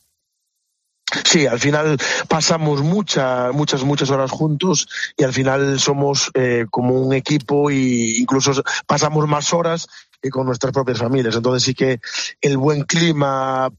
[1.25, 1.97] Sí, al final
[2.27, 8.19] pasamos muchas, muchas, muchas horas juntos y al final somos eh, como un equipo e
[8.19, 8.51] incluso
[8.85, 9.87] pasamos más horas
[10.21, 11.35] que con nuestras propias familias.
[11.35, 12.01] Entonces sí que
[12.41, 13.71] el buen clima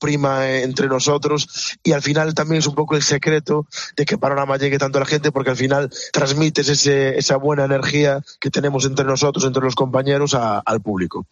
[0.00, 4.56] prima entre nosotros y al final también es un poco el secreto de que Panorama
[4.56, 8.84] llegue tanto a la gente porque al final transmites ese, esa buena energía que tenemos
[8.84, 11.26] entre nosotros, entre los compañeros, al público.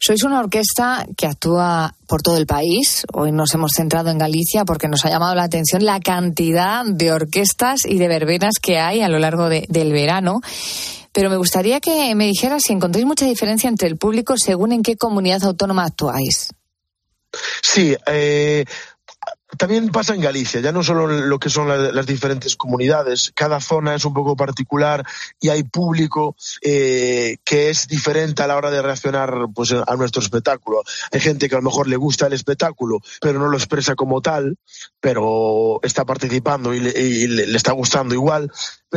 [0.00, 3.06] Sois una orquesta que actúa por todo el país.
[3.12, 7.12] Hoy nos hemos centrado en Galicia porque nos ha llamado la atención la cantidad de
[7.12, 10.40] orquestas y de verbenas que hay a lo largo del verano.
[11.12, 14.82] Pero me gustaría que me dijeras si encontráis mucha diferencia entre el público según en
[14.82, 16.48] qué comunidad autónoma actuáis.
[17.62, 18.64] Sí, eh,
[19.56, 23.94] también pasa en Galicia, ya no solo lo que son las diferentes comunidades, cada zona
[23.94, 25.04] es un poco particular
[25.40, 30.22] y hay público eh, que es diferente a la hora de reaccionar pues, a nuestro
[30.22, 30.82] espectáculo.
[31.12, 34.20] Hay gente que a lo mejor le gusta el espectáculo, pero no lo expresa como
[34.20, 34.56] tal,
[35.00, 38.50] pero está participando y le está gustando igual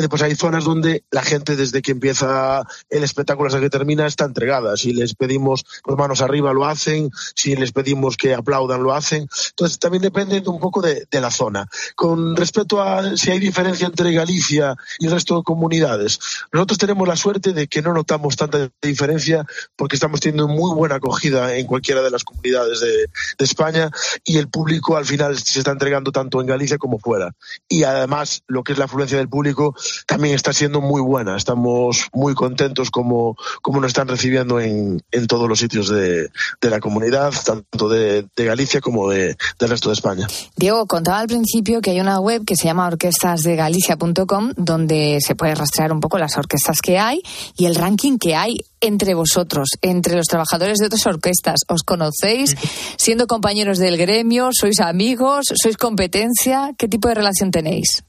[0.07, 4.25] pues hay zonas donde la gente desde que empieza el espectáculo hasta que termina está
[4.25, 4.77] entregada.
[4.77, 9.27] Si les pedimos pues, manos arriba lo hacen, si les pedimos que aplaudan lo hacen.
[9.49, 11.67] Entonces también depende un poco de, la zona.
[11.95, 16.19] Con respecto a si hay diferencia entre Galicia y el resto de comunidades,
[16.51, 20.95] nosotros tenemos la suerte de que no notamos tanta diferencia porque estamos teniendo muy buena
[20.95, 23.07] acogida en cualquiera de las comunidades de,
[23.39, 23.89] España
[24.25, 27.33] y el público al final se está entregando tanto en Galicia como fuera.
[27.69, 29.73] Y además lo que es la afluencia del público
[30.05, 31.37] también está siendo muy buena.
[31.37, 36.29] Estamos muy contentos como, como nos están recibiendo en, en todos los sitios de,
[36.61, 40.27] de la comunidad, tanto de, de Galicia como de, del resto de España.
[40.55, 45.55] Diego, contaba al principio que hay una web que se llama orquestasdegalicia.com donde se puede
[45.55, 47.21] rastrear un poco las orquestas que hay
[47.55, 51.61] y el ranking que hay entre vosotros, entre los trabajadores de otras orquestas.
[51.67, 52.55] ¿Os conocéis?
[52.97, 58.03] Siendo compañeros del gremio, sois amigos, sois competencia, ¿qué tipo de relación tenéis?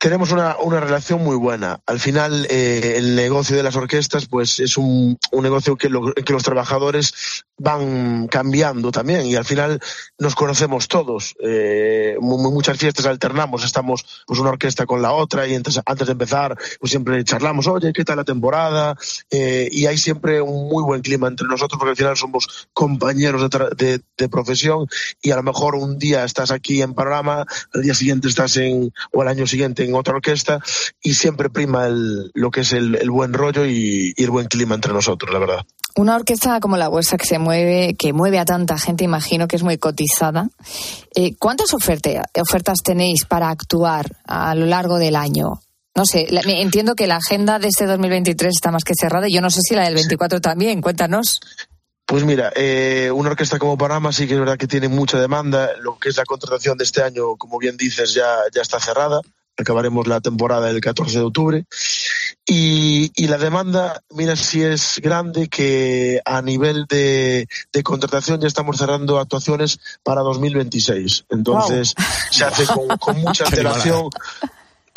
[0.00, 1.82] Tenemos una, una, relación muy buena.
[1.84, 5.90] Al final, eh, el negocio de las orquestas, pues es un, un negocio que,
[6.24, 9.80] que los trabajadores van cambiando también y al final
[10.18, 11.34] nos conocemos todos.
[11.42, 16.12] Eh, muchas fiestas alternamos, estamos pues una orquesta con la otra y antes, antes de
[16.12, 18.96] empezar, pues siempre charlamos, oye, ¿qué tal la temporada?
[19.30, 23.50] Eh, y hay siempre un muy buen clima entre nosotros porque al final somos compañeros
[23.50, 24.86] de, de, de, profesión
[25.20, 28.90] y a lo mejor un día estás aquí en Panorama, al día siguiente estás en,
[29.12, 30.60] o el año siguiente en en otra orquesta
[31.02, 34.46] y siempre prima el, lo que es el, el buen rollo y, y, el buen
[34.46, 35.66] clima entre nosotros, la verdad.
[35.96, 39.56] Una orquesta como la vuestra que se mueve, que mueve a tanta gente, imagino que
[39.56, 40.48] es muy cotizada.
[41.14, 45.60] Eh, ¿Cuántas ofertas, ofertas tenéis para actuar a lo largo del año?
[45.96, 49.34] No sé, la, entiendo que la agenda de este 2023 está más que cerrada y
[49.34, 50.80] yo no sé si la del 24 también.
[50.80, 51.40] Cuéntanos.
[52.06, 55.70] Pues mira, eh, una orquesta como Panamá sí que es verdad que tiene mucha demanda.
[55.80, 59.20] Lo que es la contratación de este año, como bien dices, ya, ya está cerrada
[59.60, 61.64] acabaremos la temporada el 14 de octubre.
[62.46, 68.48] Y, y, la demanda, mira si es grande, que a nivel de, de contratación ya
[68.48, 71.26] estamos cerrando actuaciones para 2026.
[71.30, 71.94] Entonces
[72.30, 74.10] se hace con, con mucha antelación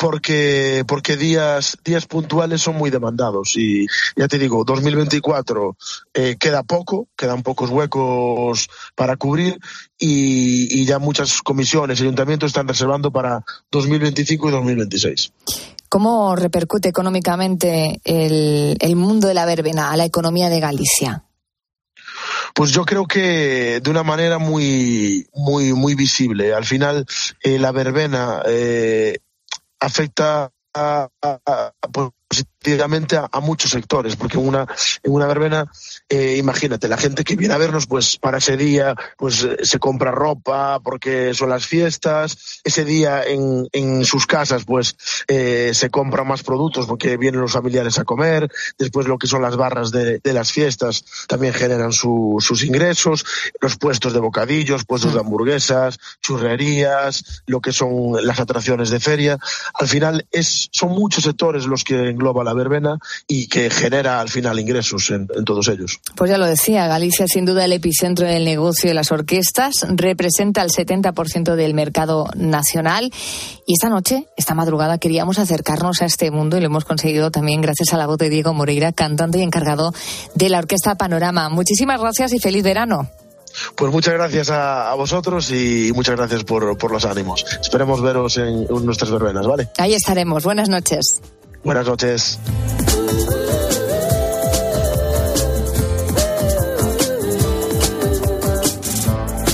[0.04, 3.56] porque, porque días, días puntuales son muy demandados.
[3.56, 5.78] Y ya te digo, 2024
[6.12, 9.58] eh, queda poco, quedan pocos huecos para cubrir
[9.98, 15.32] y, y ya muchas comisiones y ayuntamientos están reservando para 2025 y 2026.
[15.88, 21.24] ¿Cómo repercute económicamente el, el mundo de la verbena a la economía de Galicia?
[22.54, 26.52] Pues yo creo que de una manera muy, muy, muy visible.
[26.52, 27.06] Al final,
[27.42, 29.16] eh, la verbena eh,
[29.80, 31.72] afecta a, a,
[32.38, 34.66] rápidamente a, a muchos sectores, porque en una,
[35.02, 35.70] en una verbena,
[36.08, 39.78] eh, imagínate, la gente que viene a vernos, pues para ese día, pues eh, se
[39.78, 44.96] compra ropa porque son las fiestas, ese día en, en sus casas, pues
[45.28, 49.42] eh, se compran más productos porque vienen los familiares a comer, después lo que son
[49.42, 53.24] las barras de, de las fiestas también generan su- sus ingresos,
[53.60, 59.38] los puestos de bocadillos, puestos de hamburguesas, churrerías, lo que son las atracciones de feria.
[59.74, 64.30] Al final es, son muchos sectores los que engloba la verbena y que genera al
[64.30, 66.00] final ingresos en, en todos ellos.
[66.16, 70.62] Pues ya lo decía, Galicia sin duda el epicentro del negocio de las orquestas, representa
[70.62, 73.12] el 70% del mercado nacional
[73.66, 77.60] y esta noche, esta madrugada, queríamos acercarnos a este mundo y lo hemos conseguido también
[77.60, 79.92] gracias a la voz de Diego Moreira, cantante y encargado
[80.34, 81.48] de la Orquesta Panorama.
[81.50, 83.10] Muchísimas gracias y feliz verano.
[83.76, 87.44] Pues muchas gracias a, a vosotros y muchas gracias por, por los ánimos.
[87.60, 89.68] Esperemos veros en, en nuestras verbenas, ¿vale?
[89.78, 90.44] Ahí estaremos.
[90.44, 91.20] Buenas noches.
[91.64, 92.38] Buenas noches.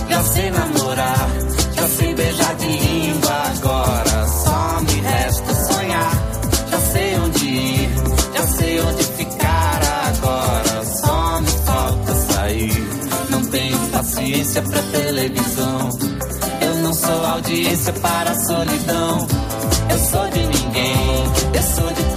[0.08, 1.28] Já sei namorar,
[1.76, 4.26] já sei beijar de língua agora.
[4.26, 6.12] Só me resta sonhar.
[6.70, 7.90] Já sei onde ir,
[8.34, 10.84] já sei onde ficar agora.
[10.84, 12.88] Só me falta sair.
[13.30, 15.88] Não tenho paciência pra televisão.
[16.60, 19.28] Eu não sou audiência para a solidão.
[19.90, 20.94] Eu sou de ninguém,
[21.53, 22.09] eu sou de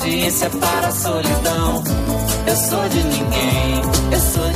[0.00, 1.84] audiência para a solidão.
[2.46, 3.82] Eu sou de ninguém,
[4.12, 4.49] eu sou de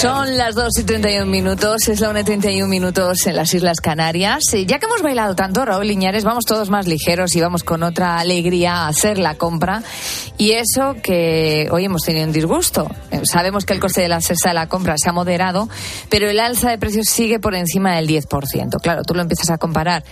[0.00, 3.80] Son las 2 y 31 minutos, es la 1 y 31 minutos en las Islas
[3.82, 4.44] Canarias.
[4.66, 8.18] Ya que hemos bailado tanto, Raúl Liñares, vamos todos más ligeros y vamos con otra
[8.18, 9.82] alegría a hacer la compra.
[10.38, 12.90] Y eso que hoy hemos tenido un disgusto.
[13.10, 15.68] Eh, Sabemos que el coste de la cesta de la compra se ha moderado,
[16.08, 18.80] pero el alza de precios sigue por encima del 10%.
[18.80, 20.02] Claro, tú lo empiezas a comparar.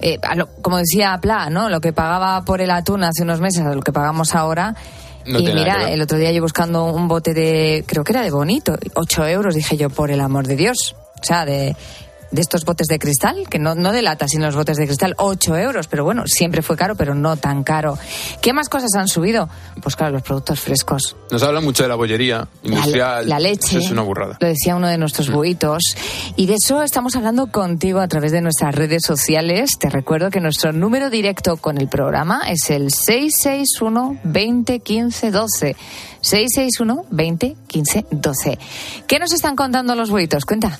[0.00, 1.68] eh, a lo- como decía Pla, ¿no?
[1.70, 4.76] Lo que pagaba por el atún hace unos meses a lo que pagamos ahora.
[5.28, 8.30] No y mira, el otro día yo buscando un bote de, creo que era de
[8.30, 10.96] bonito, 8 euros, dije yo, por el amor de Dios.
[11.20, 11.76] O sea, de,
[12.30, 15.14] de estos botes de cristal, que no, no de lata, sino los botes de cristal,
[15.18, 15.88] 8 euros.
[15.88, 17.98] Pero bueno, siempre fue caro, pero no tan caro.
[18.40, 19.48] ¿Qué más cosas han subido?
[19.82, 21.16] Pues claro, los productos frescos.
[21.30, 23.28] Nos habla mucho de la bollería industrial.
[23.28, 23.78] La leche.
[23.78, 24.36] Eso es una burrada.
[24.40, 25.82] Lo decía uno de nuestros buitos.
[26.36, 29.72] Y de eso estamos hablando contigo a través de nuestras redes sociales.
[29.78, 35.76] Te recuerdo que nuestro número directo con el programa es el 661 20 15 12.
[36.20, 38.58] 661 20 15 12.
[39.06, 40.44] ¿Qué nos están contando los buitos?
[40.44, 40.78] Cuenta.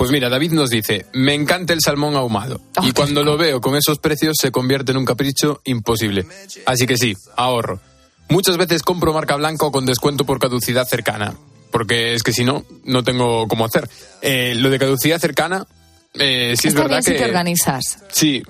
[0.00, 2.58] Pues mira, David nos dice, me encanta el salmón ahumado.
[2.82, 6.24] y cuando lo veo con esos precios se convierte en un capricho imposible.
[6.64, 7.80] Así que sí, ahorro.
[8.30, 11.34] Muchas veces compro marca blanca o con descuento por caducidad cercana.
[11.70, 13.90] Porque es que si no, no tengo cómo hacer.
[14.22, 15.66] Eh, lo de caducidad cercana,
[16.14, 17.18] eh, sí es Está verdad bien si que...
[17.18, 17.98] te organizas.
[18.10, 18.42] Sí.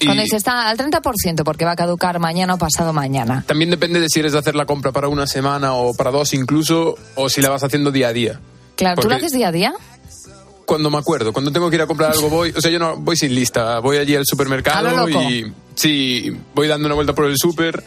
[0.00, 3.42] Y Cuando dices está al 30% porque va a caducar mañana o pasado mañana.
[3.46, 6.34] también depende de si eres de hacer la compra para una semana o para dos
[6.34, 8.38] incluso, o si la vas haciendo día a día.
[8.76, 9.74] Claro, ¿tú lo Porque- haces día a día?
[10.70, 12.96] Cuando me acuerdo, cuando tengo que ir a comprar algo voy, o sea, yo no
[12.96, 17.24] voy sin lista, voy allí al supermercado lo y sí, voy dando una vuelta por
[17.24, 17.82] el súper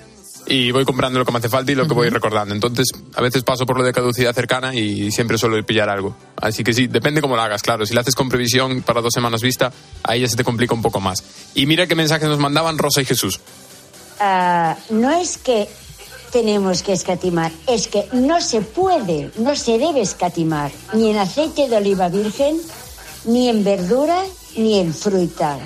[0.48, 2.54] y voy comprando lo que me hace falta y lo que voy recordando.
[2.54, 6.14] Entonces, a veces paso por lo de caducidad cercana y siempre suelo pillar algo.
[6.36, 7.86] Así que sí, depende cómo lo hagas, claro.
[7.86, 9.72] Si lo haces con previsión para dos semanas vista,
[10.04, 11.24] ahí ya se te complica un poco más.
[11.56, 13.40] Y mira qué mensajes nos mandaban Rosa y Jesús.
[14.20, 15.70] Ah, no es que
[16.34, 21.70] tenemos que escatimar, es que no se puede, no se debe escatimar, ni en aceite
[21.70, 22.60] de oliva virgen,
[23.26, 24.20] ni en verdura,
[24.58, 25.60] ni en fruta.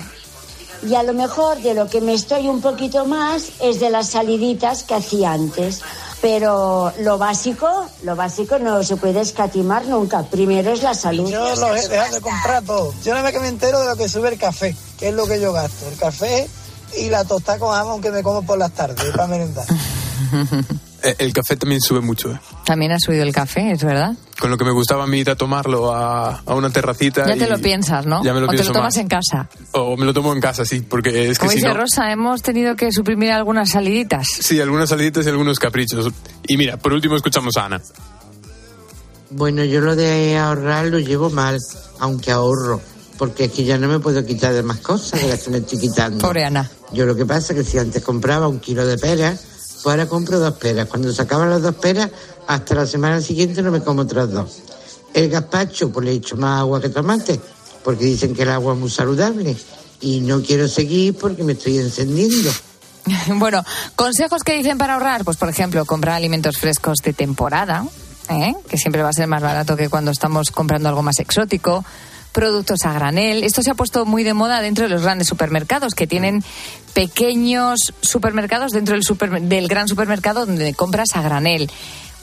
[0.86, 4.10] Y a lo mejor de lo que me estoy un poquito más es de las
[4.10, 5.80] saliditas que hacía antes.
[6.20, 10.22] Pero lo básico, lo básico no se puede escatimar nunca.
[10.24, 11.30] Primero es la salud.
[11.30, 12.92] Yo lo he dejado de comprar todo.
[13.04, 15.26] Yo nada más que me entero de lo que sube el café, que es lo
[15.26, 15.88] que yo gasto.
[15.88, 16.48] El café
[16.96, 19.66] y la tostada con jamón que me como por las tardes para merendar.
[21.02, 22.40] Eh, El café también sube mucho, ¿eh?
[22.64, 24.14] También ha subido el café, es verdad.
[24.40, 27.24] Con lo que me gustaba a mí ir a tomarlo a, a una terracita.
[27.26, 28.22] Ya te y- lo piensas, ¿no?
[28.24, 28.96] Ya me lo o te lo tomas más.
[28.96, 29.48] en casa.
[29.72, 31.74] O me lo tomo en casa, sí, porque es que Como si dice no...
[31.74, 34.26] Rosa, hemos tenido que suprimir algunas saliditas.
[34.40, 36.12] Sí, algunas saliditas y algunos caprichos.
[36.48, 37.80] Y mira, por último escuchamos a Ana.
[39.30, 41.58] Bueno, yo lo de ahorrar lo llevo mal,
[42.00, 42.80] aunque ahorro,
[43.18, 45.58] porque es que ya no me puedo quitar de más cosas de las que me
[45.58, 46.18] estoy quitando.
[46.26, 46.68] Pobre Ana.
[46.92, 49.44] Yo lo que pasa es que si antes compraba un kilo de peras,
[49.84, 50.88] ahora compro dos peras.
[50.88, 52.10] Cuando se acaban las dos peras,
[52.46, 54.58] hasta la semana siguiente no me como otras dos.
[55.14, 57.40] El gazpacho, pues le echo más agua que tomate,
[57.84, 59.56] porque dicen que el agua es muy saludable.
[60.00, 62.50] Y no quiero seguir porque me estoy encendiendo.
[63.36, 63.64] Bueno,
[63.96, 67.86] consejos que dicen para ahorrar, pues por ejemplo, comprar alimentos frescos de temporada,
[68.28, 68.54] ¿eh?
[68.68, 71.84] que siempre va a ser más barato que cuando estamos comprando algo más exótico.
[72.38, 73.42] Productos a granel.
[73.42, 76.44] Esto se ha puesto muy de moda dentro de los grandes supermercados, que tienen
[76.94, 81.68] pequeños supermercados dentro del, super- del gran supermercado donde compras a granel.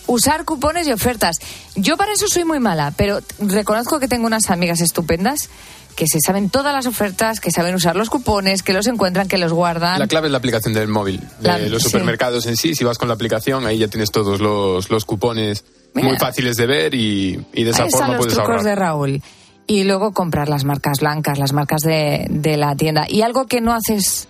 [0.08, 1.36] Usar cupones y ofertas.
[1.76, 5.50] Yo para eso soy muy mala, pero reconozco que tengo unas amigas estupendas
[5.98, 9.38] que se saben todas las ofertas, que saben usar los cupones, que los encuentran, que
[9.38, 10.00] los guardan.
[10.00, 11.90] La clave es la aplicación del móvil, de La- los sí.
[11.90, 12.74] supermercados en sí.
[12.74, 16.08] Si vas con la aplicación, ahí ya tienes todos los, los cupones Mira.
[16.08, 18.64] muy fáciles de ver y, y de esa forma los puedes trucos ahorrar.
[18.64, 19.24] de Raúl.
[19.68, 23.06] Y luego comprar las marcas blancas, las marcas de, de la tienda.
[23.10, 24.28] Y algo que no haces,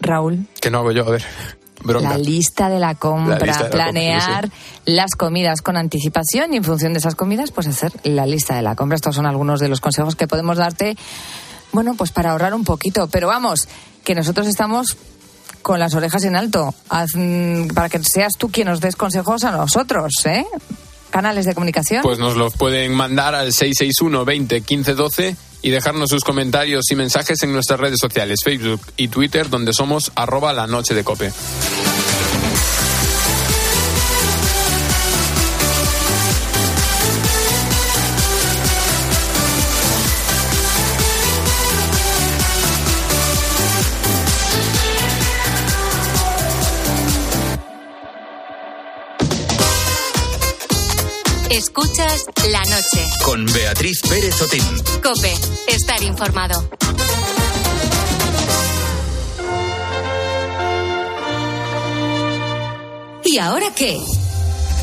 [0.00, 1.06] Raúl, ¿Qué no hago yo?
[1.06, 1.24] A ver,
[1.82, 2.10] bronca.
[2.10, 4.50] la lista de la compra, La lista de la planear
[4.84, 8.62] las comidas con anticipación y en función de esas comidas, pues hacer la lista de
[8.62, 8.96] la compra.
[8.96, 10.96] Estos son algunos de los consejos que podemos darte,
[11.72, 13.06] bueno, pues para ahorrar un poquito.
[13.08, 13.68] Pero vamos,
[14.02, 14.96] que nosotros estamos
[15.62, 19.44] con las orejas en alto, Haz, mm, para que seas tú quien nos des consejos
[19.44, 20.44] a nosotros, ¿eh?
[21.14, 22.02] Canales de comunicación.
[22.02, 26.96] Pues nos los pueden mandar al 661 20 15 12 y dejarnos sus comentarios y
[26.96, 31.30] mensajes en nuestras redes sociales, Facebook y Twitter, donde somos arroba la noche de cope.
[51.76, 53.04] Escuchas la noche.
[53.24, 54.62] Con Beatriz Pérez Otín.
[55.02, 55.34] Cope,
[55.66, 56.68] estar informado.
[63.24, 63.98] ¿Y ahora qué?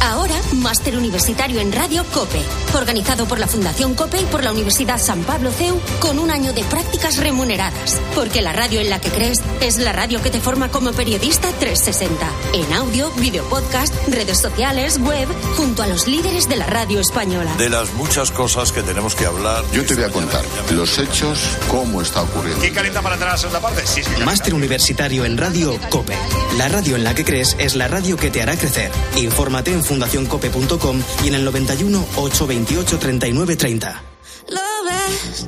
[0.02, 2.42] Ahora, Máster Universitario en Radio COPE,
[2.76, 6.54] organizado por la Fundación COPE y por la Universidad San Pablo CEU, con un año
[6.54, 8.02] de prácticas remuneradas.
[8.16, 11.50] Porque la radio en la que crees es la radio que te forma como periodista
[11.52, 12.28] 360.
[12.54, 17.54] En audio, video podcast, redes sociales, web, junto a los líderes de la radio española.
[17.58, 19.64] De las muchas cosas que tenemos que hablar.
[19.72, 22.60] Yo te voy a contar los hechos, cómo está ocurriendo.
[22.60, 23.86] ¿Quién calienta para entrar a la segunda parte?
[23.86, 24.24] Sí, sí.
[24.24, 26.18] Máster Universitario en Radio COPE.
[26.58, 28.92] La radio en la que crees es la radio que te hará crecer.
[29.16, 34.04] Infórmate en fundacioncope.com y en el 91 828 39 30.
[34.48, 35.48] Lo ves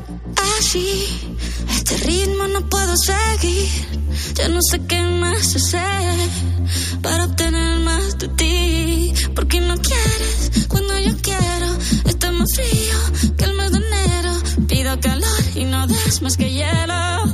[0.59, 1.37] así,
[1.69, 3.69] este ritmo no puedo seguir.
[4.33, 6.29] Ya no sé qué más hacer
[7.01, 9.13] para obtener más de ti.
[9.33, 11.67] Porque no quieres cuando yo quiero.
[12.05, 14.33] Está más frío que el mes de enero.
[14.67, 17.32] Pido calor y no das más que hielo.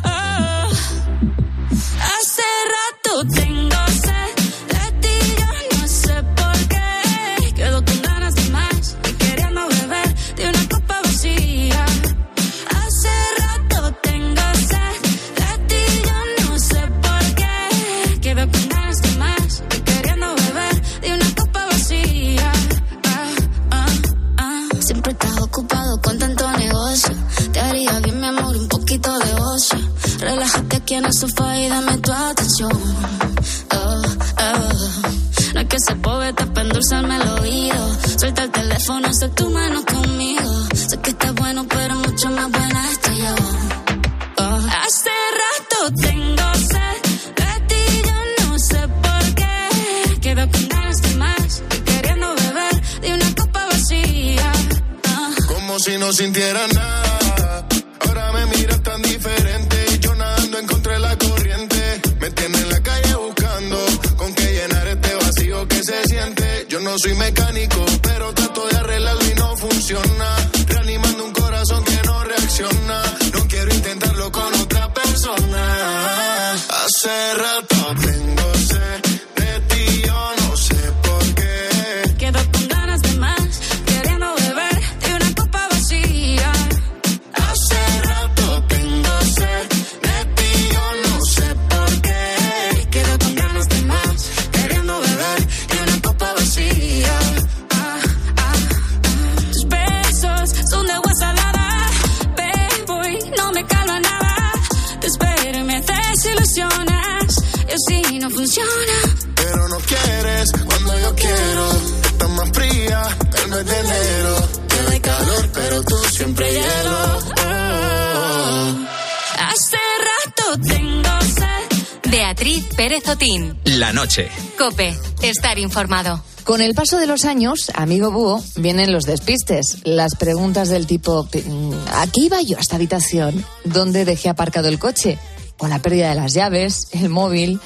[123.07, 123.55] Otín.
[123.65, 124.27] La noche.
[124.57, 126.21] Cope, estar informado.
[126.43, 129.77] Con el paso de los años, amigo búho, vienen los despistes.
[129.83, 133.45] Las preguntas del tipo, mm, ¿a qué iba yo a esta habitación?
[133.63, 135.17] ¿Dónde dejé aparcado el coche?
[135.59, 137.59] O la pérdida de las llaves, el móvil.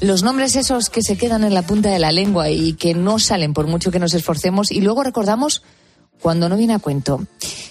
[0.00, 3.18] Los nombres esos que se quedan en la punta de la lengua y que no
[3.18, 5.62] salen por mucho que nos esforcemos y luego recordamos
[6.20, 7.26] cuando no viene a cuento.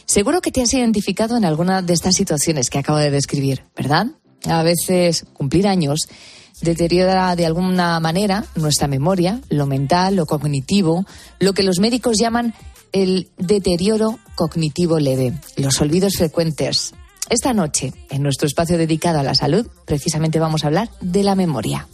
[0.05, 4.07] Seguro que te has identificado en alguna de estas situaciones que acabo de describir, ¿verdad?
[4.45, 6.07] A veces cumplir años
[6.61, 11.05] deteriora de alguna manera nuestra memoria, lo mental, lo cognitivo,
[11.39, 12.53] lo que los médicos llaman
[12.91, 16.93] el deterioro cognitivo leve, los olvidos frecuentes.
[17.29, 21.35] Esta noche, en nuestro espacio dedicado a la salud, precisamente vamos a hablar de la
[21.35, 21.87] memoria.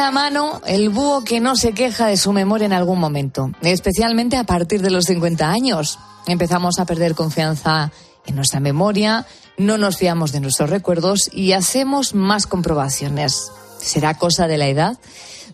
[0.00, 4.38] La mano el búho que no se queja de su memoria en algún momento, especialmente
[4.38, 5.98] a partir de los 50 años.
[6.26, 7.92] Empezamos a perder confianza
[8.24, 9.26] en nuestra memoria,
[9.58, 13.52] no nos fiamos de nuestros recuerdos y hacemos más comprobaciones.
[13.78, 14.98] ¿Será cosa de la edad?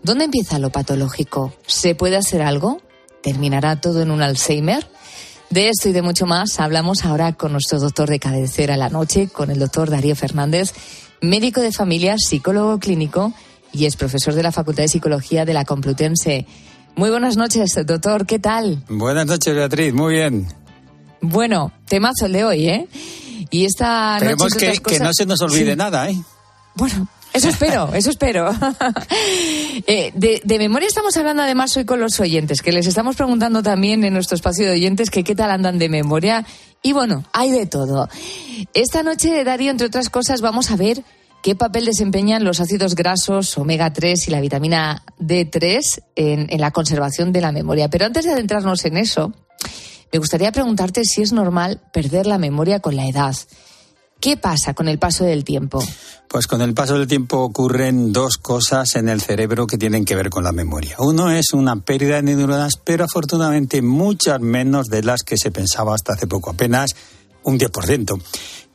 [0.05, 1.53] ¿Dónde empieza lo patológico?
[1.66, 2.80] ¿Se puede hacer algo?
[3.24, 4.88] ¿Terminará todo en un Alzheimer?
[5.51, 9.26] De esto y de mucho más hablamos ahora con nuestro doctor de cabecera la noche,
[9.26, 10.72] con el doctor Darío Fernández,
[11.20, 13.32] médico de familia, psicólogo clínico
[13.73, 16.47] y es profesor de la Facultad de Psicología de la Complutense.
[16.95, 18.83] Muy buenas noches, doctor, ¿qué tal?
[18.89, 20.47] Buenas noches, Beatriz, muy bien.
[21.21, 22.89] Bueno, temazo el de hoy, ¿eh?
[23.51, 25.77] Y esta Esperemos noche, que, que no se nos olvide Sí.
[25.77, 26.17] nada, ¿eh?
[26.75, 28.51] Bueno, eso espero, eso espero.
[29.89, 33.62] Eh, de, de memoria estamos hablando además hoy con los oyentes, que les estamos preguntando
[33.62, 36.45] también en nuestro espacio de oyentes que qué tal andan de memoria.
[36.83, 38.09] Y bueno, hay de todo.
[38.75, 41.05] Esta noche, Darío, entre otras cosas, vamos a ver
[41.47, 46.72] qué papel desempeñan los ácidos grasos omega 3 y la vitamina D3 en, en la
[46.72, 47.88] conservación de la memoria.
[47.88, 49.32] Pero antes de adentrarnos en eso,
[50.12, 53.36] me gustaría preguntarte si es normal perder la memoria con la edad.
[54.18, 55.80] ¿Qué pasa con el paso del tiempo?
[56.26, 60.16] Pues con el paso del tiempo ocurren dos cosas en el cerebro que tienen que
[60.16, 60.97] ver con la memoria.
[60.99, 65.94] Uno es una pérdida de neuronas, pero afortunadamente muchas menos de las que se pensaba
[65.94, 66.90] hasta hace poco, apenas
[67.44, 68.20] un 10%.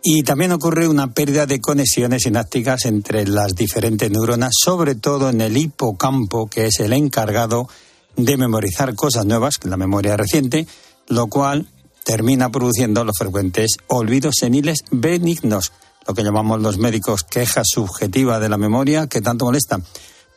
[0.04, 5.41] Y también ocurre una pérdida de conexiones sinápticas entre las diferentes neuronas, sobre todo en
[5.41, 7.68] el hipocampo, que es el encargado
[8.16, 10.68] de memorizar cosas nuevas, la memoria reciente,
[11.08, 11.68] lo cual
[12.04, 15.72] termina produciendo los frecuentes olvidos seniles benignos,
[16.08, 19.80] lo que llamamos los médicos queja subjetiva de la memoria que tanto molesta.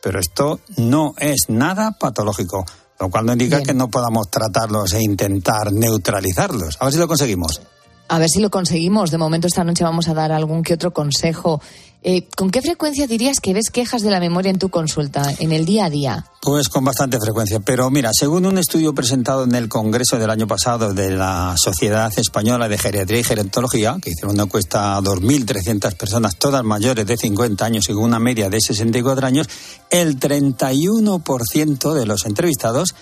[0.01, 2.65] Pero esto no es nada patológico,
[2.99, 6.77] lo cual no indica que no podamos tratarlos e intentar neutralizarlos.
[6.79, 7.61] A ver si lo conseguimos.
[8.07, 9.11] A ver si lo conseguimos.
[9.11, 11.61] De momento esta noche vamos a dar algún que otro consejo.
[12.07, 15.51] Eh, ¿Con qué frecuencia dirías que ves quejas de la memoria en tu consulta, en
[15.51, 16.25] el día a día?
[16.39, 17.61] Pues con bastante frecuencia.
[17.61, 22.13] Pero mira, según un estudio presentado en el Congreso del año pasado de la Sociedad
[22.15, 27.17] Española de Geriatría y Gerontología, que hicieron una encuesta a 2.300 personas, todas mayores de
[27.17, 29.49] 50 años y con una media de 64 años,
[29.89, 32.93] el 31% de los entrevistados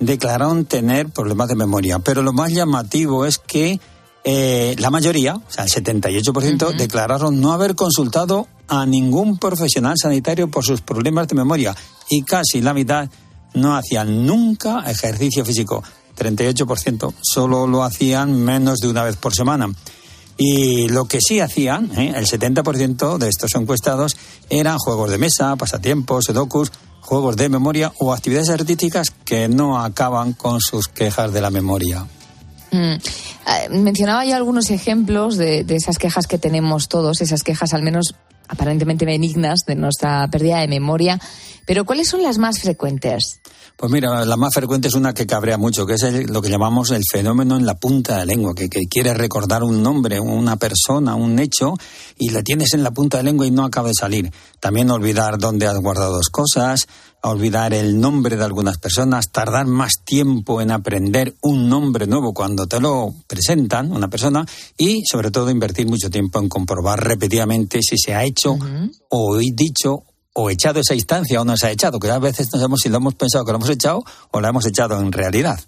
[0.00, 2.00] declararon tener problemas de memoria.
[2.00, 3.78] Pero lo más llamativo es que
[4.24, 10.48] eh, la mayoría, o sea, el 78%, declararon no haber consultado a ningún profesional sanitario
[10.48, 11.74] por sus problemas de memoria
[12.08, 13.08] y casi la mitad
[13.54, 15.82] no hacían nunca ejercicio físico.
[16.16, 19.72] 38% solo lo hacían menos de una vez por semana.
[20.36, 22.12] Y lo que sí hacían, ¿eh?
[22.14, 24.16] el 70% de estos encuestados,
[24.50, 30.32] eran juegos de mesa, pasatiempos, sudokus, juegos de memoria o actividades artísticas que no acaban
[30.32, 32.06] con sus quejas de la memoria.
[32.72, 32.94] Mm.
[32.94, 37.82] Eh, mencionaba ya algunos ejemplos de, de esas quejas que tenemos todos, esas quejas al
[37.82, 38.14] menos
[38.48, 41.20] aparentemente benignas de nuestra pérdida de memoria.
[41.66, 43.40] Pero ¿cuáles son las más frecuentes?
[43.76, 46.50] Pues mira, la más frecuente es una que cabrea mucho, que es el- lo que
[46.50, 50.20] llamamos el fenómeno en la punta de la lengua, que, que quieres recordar un nombre,
[50.20, 51.74] una persona, un hecho,
[52.18, 54.30] y la tienes en la punta de la lengua y no acaba de salir.
[54.60, 56.86] También olvidar dónde has guardado dos cosas,
[57.22, 62.66] olvidar el nombre de algunas personas, tardar más tiempo en aprender un nombre nuevo cuando
[62.66, 64.44] te lo presentan, una persona,
[64.76, 68.56] y sobre todo invertir mucho tiempo en comprobar repetidamente si se ha hecho
[69.08, 70.04] o dicho
[70.34, 72.88] o echado esa instancia o no se ha echado, que a veces no sabemos si
[72.88, 75.60] lo hemos pensado que lo hemos echado o lo hemos echado en realidad.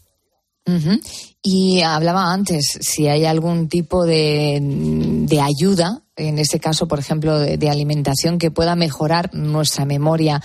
[1.43, 7.39] Y hablaba antes si hay algún tipo de, de ayuda, en este caso, por ejemplo,
[7.39, 10.43] de, alimentación que pueda mejorar nuestra memoria.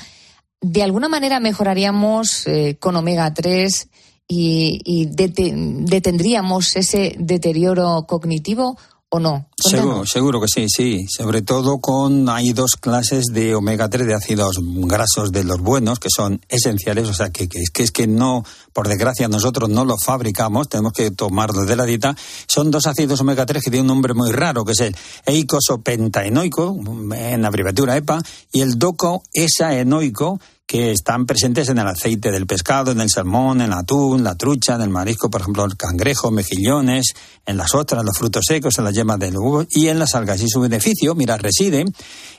[0.60, 3.88] ¿De alguna manera mejoraríamos eh, con omega 3
[4.28, 5.54] y, y dete-
[5.86, 8.78] detendríamos ese deterioro cognitivo
[9.10, 9.47] o no?
[9.57, 11.05] Seguro, seguro que sí, sí.
[11.10, 15.99] Sobre todo con hay dos clases de omega 3 de ácidos grasos de los buenos
[15.99, 19.70] que son esenciales, o sea que, que es que es que no, por desgracia nosotros
[19.70, 22.16] no los fabricamos, tenemos que tomarlos de la dieta.
[22.47, 24.95] Son dos ácidos omega 3 que tienen un nombre muy raro, que es el
[25.26, 26.80] eicosapentaenoico,
[27.16, 30.39] en abreviatura EPA, y el docoesaenoico,
[30.70, 34.36] que están presentes en el aceite del pescado, en el salmón, en el atún, la
[34.36, 37.14] trucha, en el marisco, por ejemplo, el cangrejo, mejillones,
[37.44, 40.40] en las ostras, los frutos secos, en las yemas del huevo y en las algas.
[40.44, 41.86] Y su beneficio, mira, reside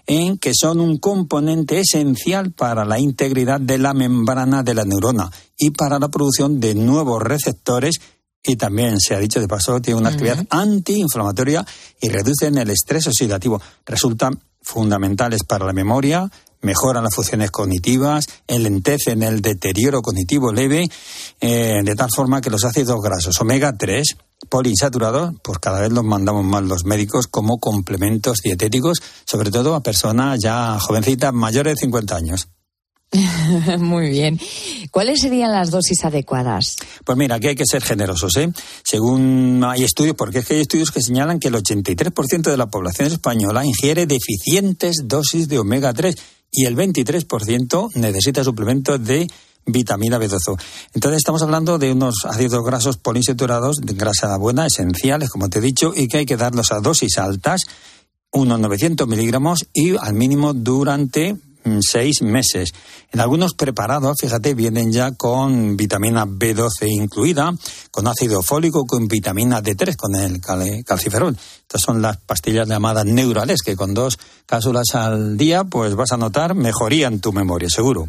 [0.06, 5.28] en que son un componente esencial para la integridad de la membrana de la neurona
[5.58, 7.96] y para la producción de nuevos receptores
[8.44, 11.66] y también, se ha dicho de paso, tiene una actividad antiinflamatoria
[12.00, 13.60] y reducen el estrés oxidativo.
[13.84, 16.30] Resultan fundamentales para la memoria,
[16.62, 20.88] mejoran las funciones cognitivas, enlentecen el deterioro cognitivo leve,
[21.40, 24.16] eh, de tal forma que los ácidos grasos omega 3
[24.48, 29.82] poliinsaturados, pues cada vez los mandamos más los médicos como complementos dietéticos, sobre todo a
[29.82, 32.48] personas ya jovencitas mayores de 50 años.
[33.78, 34.38] Muy bien.
[34.90, 36.76] ¿Cuáles serían las dosis adecuadas?
[37.04, 38.52] Pues mira, aquí hay que ser generosos, ¿eh?
[38.84, 42.70] Según hay estudios, porque es que hay estudios que señalan que el 83% de la
[42.70, 46.14] población española ingiere deficientes dosis de omega 3
[46.52, 49.28] y el 23% necesita suplementos de
[49.66, 50.60] vitamina B12.
[50.94, 55.62] Entonces estamos hablando de unos ácidos grasos poliinsaturados de grasa buena, esenciales, como te he
[55.62, 57.62] dicho, y que hay que darlos a dosis altas,
[58.32, 61.36] unos 900 miligramos y al mínimo durante
[61.80, 62.72] seis meses.
[63.12, 67.52] En algunos preparados, fíjate, vienen ya con vitamina B12 incluida,
[67.90, 71.36] con ácido fólico, con vitamina D3, con el cal- calciferol.
[71.62, 76.16] Estas son las pastillas llamadas neurales, que con dos cápsulas al día, pues vas a
[76.16, 78.08] notar mejoría en tu memoria, seguro.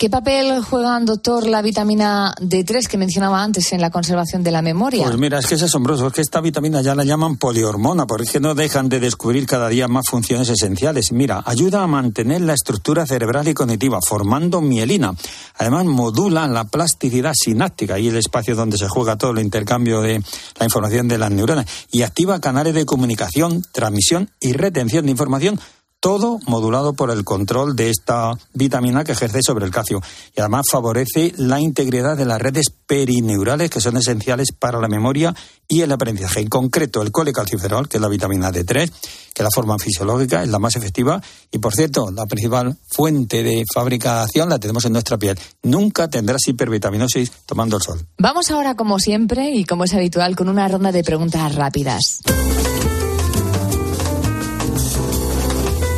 [0.00, 4.62] ¿Qué papel juega, doctor, la vitamina D3 que mencionaba antes en la conservación de la
[4.62, 5.02] memoria?
[5.02, 8.38] Pues mira, es que es asombroso, es que esta vitamina ya la llaman polihormona, porque
[8.38, 11.10] no dejan de descubrir cada día más funciones esenciales.
[11.10, 15.16] Mira, ayuda a mantener la estructura cerebral y cognitiva, formando mielina.
[15.56, 20.22] Además, modula la plasticidad sináptica y el espacio donde se juega todo el intercambio de
[20.60, 21.66] la información de las neuronas.
[21.90, 25.58] Y activa canales de comunicación, transmisión y retención de información
[26.00, 30.00] todo modulado por el control de esta vitamina que ejerce sobre el calcio.
[30.36, 35.34] Y además favorece la integridad de las redes perineurales que son esenciales para la memoria
[35.66, 36.40] y el aprendizaje.
[36.40, 38.90] En concreto, el colecalciferol, que es la vitamina D3,
[39.34, 41.20] que la forma fisiológica es la más efectiva.
[41.50, 45.38] Y por cierto, la principal fuente de fabricación la tenemos en nuestra piel.
[45.62, 48.06] Nunca tendrás hipervitaminosis tomando el sol.
[48.18, 52.20] Vamos ahora, como siempre y como es habitual, con una ronda de preguntas rápidas.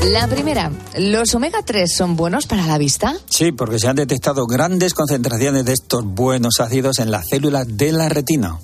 [0.09, 3.17] La primera, ¿los omega 3 son buenos para la vista?
[3.29, 7.93] Sí, porque se han detectado grandes concentraciones de estos buenos ácidos en las células de
[7.93, 8.59] la retina.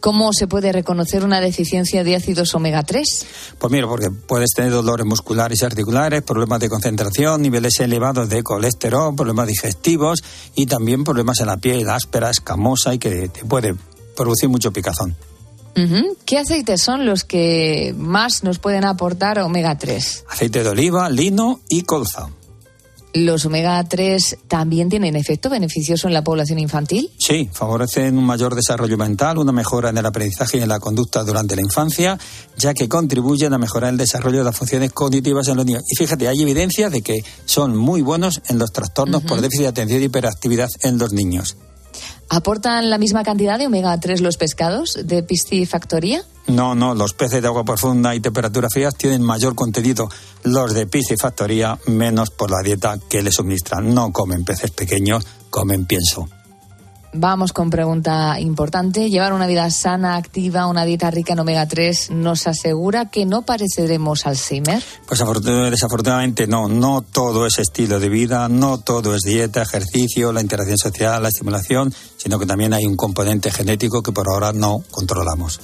[0.00, 3.26] ¿Cómo se puede reconocer una deficiencia de ácidos omega 3?
[3.58, 8.42] Pues mira, porque puedes tener dolores musculares y articulares, problemas de concentración, niveles elevados de
[8.42, 10.22] colesterol, problemas digestivos
[10.56, 13.76] y también problemas en la piel áspera, escamosa y que te puede
[14.16, 15.16] producir mucho picazón.
[16.24, 20.24] ¿Qué aceites son los que más nos pueden aportar omega 3?
[20.30, 22.28] Aceite de oliva, lino y colza.
[23.14, 27.12] ¿Los omega 3 también tienen efecto beneficioso en la población infantil?
[27.16, 31.22] Sí, favorecen un mayor desarrollo mental, una mejora en el aprendizaje y en la conducta
[31.22, 32.18] durante la infancia,
[32.58, 35.84] ya que contribuyen a mejorar el desarrollo de las funciones cognitivas en los niños.
[35.88, 39.68] Y fíjate, hay evidencia de que son muy buenos en los trastornos por déficit de
[39.68, 41.56] atención y hiperactividad en los niños.
[42.28, 46.22] ¿Aportan la misma cantidad de omega 3 los pescados de piscifactoría?
[46.46, 50.08] No, no, los peces de agua profunda y temperatura frías tienen mayor contenido.
[50.42, 53.94] Los de piscifactoría menos por la dieta que les suministran.
[53.94, 56.28] No comen peces pequeños, comen pienso.
[57.16, 59.08] Vamos con pregunta importante.
[59.08, 63.42] ¿Llevar una vida sana, activa, una dieta rica en omega 3 nos asegura que no
[63.42, 64.82] pareceremos Alzheimer?
[65.06, 70.32] Pues afortun- desafortunadamente no, no todo es estilo de vida, no todo es dieta, ejercicio,
[70.32, 74.52] la interacción social, la estimulación, sino que también hay un componente genético que por ahora
[74.52, 75.60] no controlamos.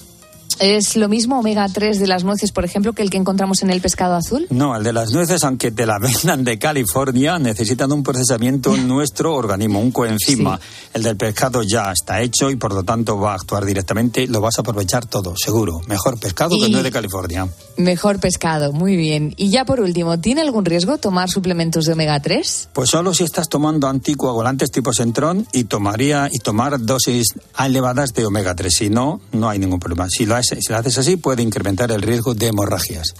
[0.61, 3.70] ¿Es lo mismo omega 3 de las nueces, por ejemplo, que el que encontramos en
[3.70, 4.46] el pescado azul?
[4.50, 8.86] No, el de las nueces, aunque te la vendan de California, necesitan un procesamiento en
[8.86, 10.61] nuestro organismo, un coenzima.
[10.92, 14.26] El del pescado ya está hecho y por lo tanto va a actuar directamente.
[14.26, 15.80] Lo vas a aprovechar todo, seguro.
[15.86, 17.48] Mejor pescado que Y- no es de California.
[17.78, 19.32] Mejor pescado, muy bien.
[19.38, 22.68] Y ya por último, ¿tiene algún riesgo tomar suplementos de omega 3?
[22.74, 28.26] Pues solo si estás tomando anticoagulantes tipo Centrón y tomaría y tomar dosis elevadas de
[28.26, 28.74] omega 3.
[28.74, 30.06] Si no, no hay ningún problema.
[30.11, 33.14] Si lo, si lo haces así, puede incrementar el riesgo de hemorragias.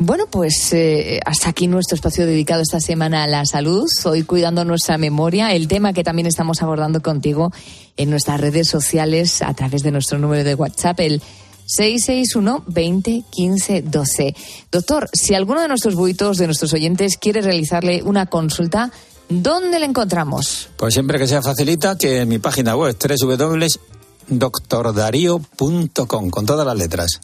[0.00, 4.64] Bueno, pues eh, hasta aquí nuestro espacio dedicado esta semana a la salud, hoy cuidando
[4.64, 7.50] nuestra memoria, el tema que también estamos abordando contigo
[7.96, 11.20] en nuestras redes sociales a través de nuestro número de WhatsApp, el
[11.66, 14.36] 661 20 15 12.
[14.70, 18.92] Doctor, si alguno de nuestros buitos, de nuestros oyentes, quiere realizarle una consulta,
[19.28, 20.68] ¿dónde le encontramos?
[20.76, 22.96] Pues siempre que sea facilita, que en mi página web
[24.28, 27.20] www.doctordarío.com, con todas las letras.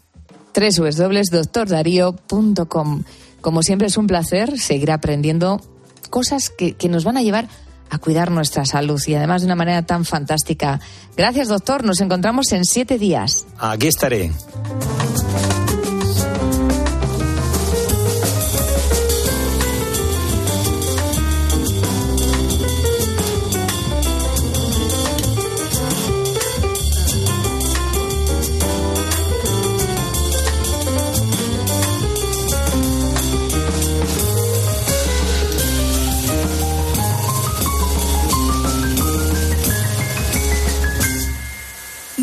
[3.40, 5.60] Como siempre es un placer seguir aprendiendo
[6.08, 7.48] cosas que, que nos van a llevar
[7.90, 10.80] a cuidar nuestra salud y además de una manera tan fantástica.
[11.16, 11.84] Gracias, doctor.
[11.84, 13.46] Nos encontramos en siete días.
[13.58, 14.32] Aquí estaré.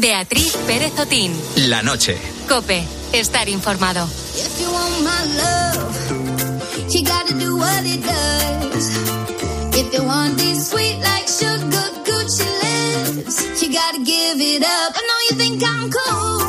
[0.02, 1.32] Beatriz Pérez Otín.
[1.68, 2.18] La noche.
[2.49, 2.84] Cope.
[3.14, 4.10] Estar informado.
[4.36, 8.97] If you want my love, you gotta do what it does.
[9.78, 14.91] If you want this sweet like sugar, Gucci lips, you gotta give it up.
[14.95, 16.39] I know you think I'm cool,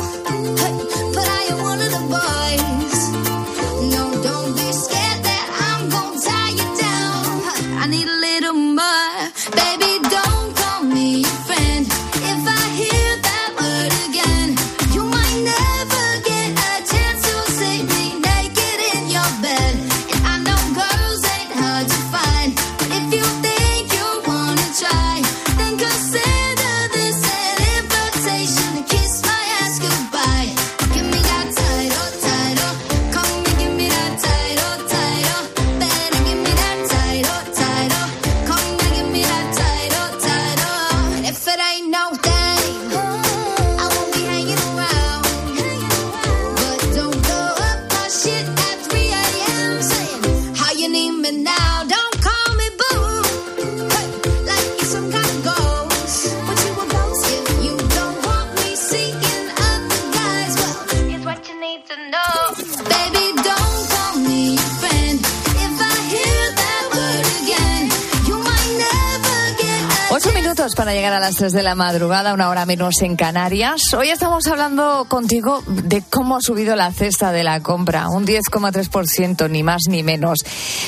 [71.23, 73.93] las tres de la madrugada, una hora menos en Canarias.
[73.93, 79.49] Hoy estamos hablando contigo de cómo ha subido la cesta de la compra, un 10,3%,
[79.49, 80.39] ni más ni menos.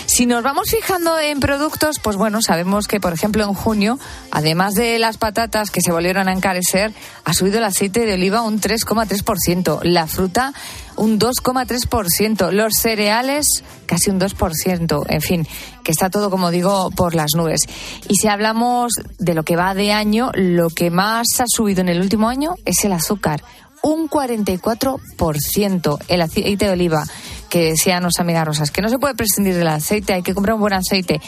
[0.07, 3.97] Si nos vamos fijando en productos, pues bueno, sabemos que, por ejemplo, en junio,
[4.29, 8.41] además de las patatas que se volvieron a encarecer, ha subido el aceite de oliva
[8.41, 10.51] un 3,3%, la fruta
[10.97, 15.47] un 2,3%, los cereales casi un 2%, en fin,
[15.83, 17.61] que está todo, como digo, por las nubes.
[18.07, 21.89] Y si hablamos de lo que va de año, lo que más ha subido en
[21.89, 23.43] el último año es el azúcar,
[23.83, 27.03] un 44%, el aceite de oliva,
[27.49, 30.55] que decían los amigas rosas, que no se puede prescindir del aceite, hay que comprar
[30.55, 31.21] un buen aceite,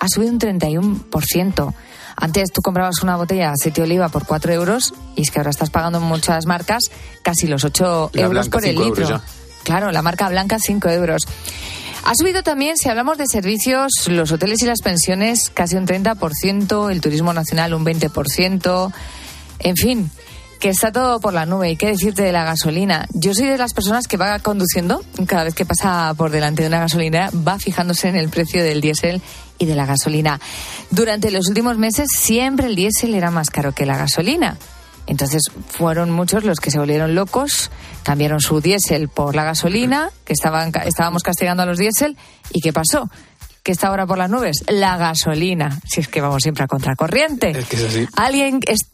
[0.00, 1.74] ha subido un 31%.
[2.20, 5.50] Antes tú comprabas una botella aceite de oliva por 4 euros y es que ahora
[5.50, 6.84] estás pagando en muchas marcas
[7.22, 9.02] casi los 8 La euros blanca, por el litro.
[9.04, 9.22] euros
[9.64, 11.22] Claro, la marca blanca 5 euros.
[12.04, 16.90] Ha subido también, si hablamos de servicios, los hoteles y las pensiones casi un 30%,
[16.90, 18.92] el turismo nacional un 20%,
[19.58, 20.10] en fin,
[20.58, 21.70] que está todo por la nube.
[21.70, 23.06] ¿Y qué decirte de la gasolina?
[23.12, 26.68] Yo soy de las personas que va conduciendo, cada vez que pasa por delante de
[26.68, 29.20] una gasolinera, va fijándose en el precio del diésel
[29.60, 30.40] y de la gasolina.
[30.90, 34.56] Durante los últimos meses siempre el diésel era más caro que la gasolina.
[35.06, 37.70] Entonces fueron muchos los que se volvieron locos,
[38.02, 42.16] cambiaron su diésel por la gasolina, que estaban, estábamos castigando a los diésel,
[42.52, 43.10] ¿y qué pasó?
[43.62, 44.64] ¿Qué está ahora por las nubes?
[44.68, 45.78] La gasolina.
[45.86, 47.50] Si es que vamos siempre a contracorriente.
[47.50, 48.06] Es que es así.
[48.16, 48.88] Alguien, es-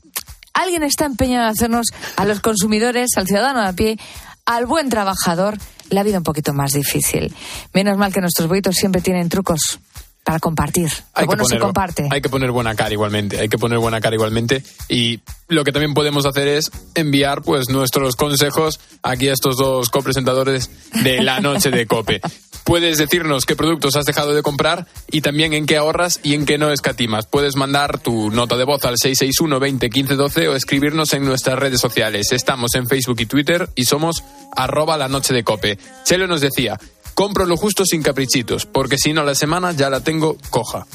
[0.54, 1.86] alguien está empeñado en hacernos
[2.16, 3.98] a los consumidores, al ciudadano de a pie,
[4.46, 5.58] al buen trabajador,
[5.90, 7.34] la vida un poquito más difícil.
[7.74, 9.78] Menos mal que nuestros boitos siempre tienen trucos
[10.26, 10.88] para compartir.
[10.88, 12.08] Lo Hay bueno que, se poner, comparte.
[12.10, 15.70] hay que poner buena cara igualmente, hay que poner buena cara igualmente y lo que
[15.70, 20.68] también podemos hacer es enviar pues nuestros consejos aquí a estos dos copresentadores
[21.04, 22.20] de la noche de Cope.
[22.64, 26.44] Puedes decirnos qué productos has dejado de comprar y también en qué ahorras y en
[26.44, 27.26] qué no escatimas.
[27.26, 31.56] Puedes mandar tu nota de voz al 661 20 15 12 o escribirnos en nuestras
[31.56, 32.32] redes sociales.
[32.32, 34.24] Estamos en Facebook y Twitter y somos
[34.56, 35.78] arroba la noche de Cope.
[36.02, 36.76] Chelo nos decía,
[37.16, 40.86] compro lo justo sin caprichitos, porque si no la semana ya la tengo coja.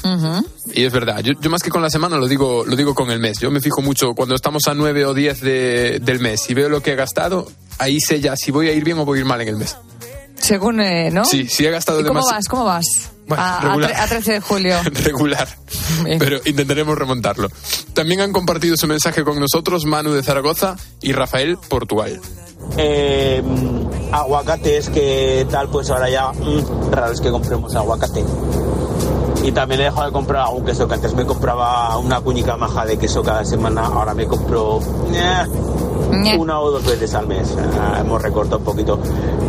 [0.73, 3.09] Y es verdad, yo, yo más que con la semana lo digo, lo digo con
[3.11, 3.39] el mes.
[3.39, 6.69] Yo me fijo mucho cuando estamos a 9 o 10 de- del mes y veo
[6.69, 9.21] lo que he gastado, ahí sé ya si voy a ir bien o voy a
[9.21, 9.75] ir mal en el mes.
[10.39, 11.25] Según, eh, ¿no?
[11.25, 12.47] Sí, si he gastado ¿Y cómo vas?
[12.47, 12.85] ¿Cómo vas?
[13.27, 14.75] Bueno, a, a 13 de julio.
[15.03, 15.47] regular.
[16.19, 17.49] Pero intentaremos remontarlo.
[17.93, 22.19] También han compartido su mensaje con nosotros Manu de Zaragoza y Rafael Portugal.
[22.77, 23.43] Eh,
[24.11, 28.23] aguacates que tal, pues ahora ya mm, raro es que compremos aguacate.
[29.43, 32.85] Y también he dejado de comprar algún queso que antes me compraba una cuñica maja
[32.85, 34.79] de queso cada semana, ahora me compro
[35.13, 37.55] eh, una o dos veces al mes.
[37.79, 38.99] Ah, hemos recortado un poquito.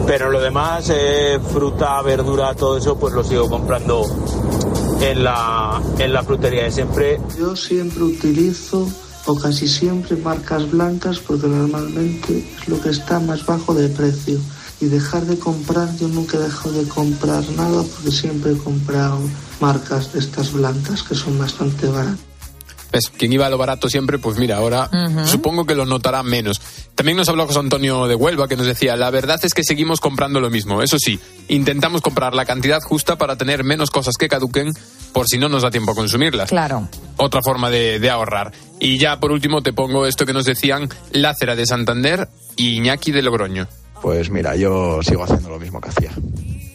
[0.07, 4.05] Pero lo demás, eh, fruta, verdura, todo eso, pues lo sigo comprando
[5.01, 7.21] en la, en la frutería de siempre.
[7.39, 8.89] Yo siempre utilizo
[9.27, 14.39] o casi siempre marcas blancas porque normalmente es lo que está más bajo de precio.
[14.81, 19.21] Y dejar de comprar, yo nunca he dejado de comprar nada porque siempre he comprado
[19.61, 22.19] marcas de estas blancas que son bastante baratas.
[22.93, 23.09] ¿Ves?
[23.17, 24.91] Quien iba a lo barato siempre, pues mira, ahora
[25.25, 26.61] supongo que lo notará menos.
[27.03, 29.99] También nos habló José Antonio de Huelva, que nos decía, la verdad es que seguimos
[29.99, 30.83] comprando lo mismo.
[30.83, 34.73] Eso sí, intentamos comprar la cantidad justa para tener menos cosas que caduquen,
[35.13, 36.51] por si no nos da tiempo a consumirlas.
[36.51, 36.87] Claro.
[37.17, 38.53] Otra forma de, de ahorrar.
[38.79, 43.11] Y ya por último te pongo esto que nos decían Lácera de Santander y Iñaki
[43.11, 43.67] de Logroño.
[44.01, 46.13] Pues mira, yo sigo haciendo lo mismo que hacía.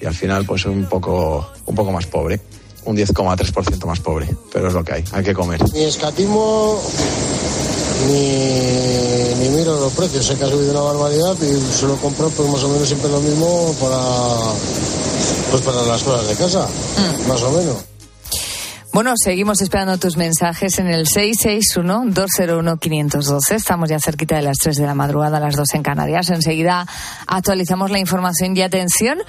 [0.02, 2.42] Y al final, pues un poco, un poco más pobre.
[2.84, 4.28] Un 10,3% más pobre.
[4.52, 5.06] Pero es lo que hay.
[5.14, 5.62] Hay que comer.
[5.72, 6.82] Ni escatimo
[8.08, 10.26] ni, ni miro los precios.
[10.26, 13.20] Sé que ha subido una barbaridad y suelo comprar pues más o menos siempre lo
[13.20, 14.00] mismo para
[15.52, 16.68] pues para las cosas de casa,
[17.28, 17.76] más o menos.
[18.94, 23.56] Bueno, seguimos esperando tus mensajes en el 661-201-512.
[23.56, 26.32] Estamos ya cerquita de las 3 de la madrugada, a las 2 en Canarias.
[26.32, 26.88] Enseguida
[27.28, 29.20] actualizamos la información y atención,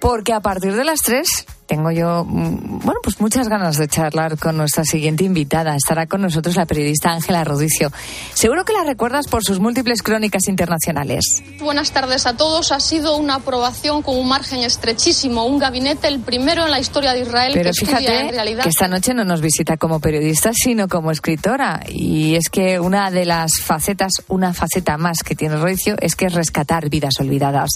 [0.00, 4.36] porque a partir de las 3 tengo yo, mm, bueno, pues muchas ganas de charlar
[4.36, 5.74] con nuestra siguiente invitada.
[5.74, 7.90] Estará con nosotros la periodista Ángela Rodicio.
[8.34, 11.24] Seguro que la recuerdas por sus múltiples crónicas internacionales.
[11.60, 12.72] Buenas tardes a todos.
[12.72, 17.14] Ha sido una aprobación con un margen estrechísimo, un gabinete el primero en la historia
[17.14, 20.50] de Israel Pero que fíjate en realidad que esta noche no nos visita como periodista,
[20.52, 21.80] sino como escritora.
[21.88, 26.26] Y es que una de las facetas, una faceta más que tiene Rodicio, es que
[26.26, 27.70] es rescatar vidas olvidadas.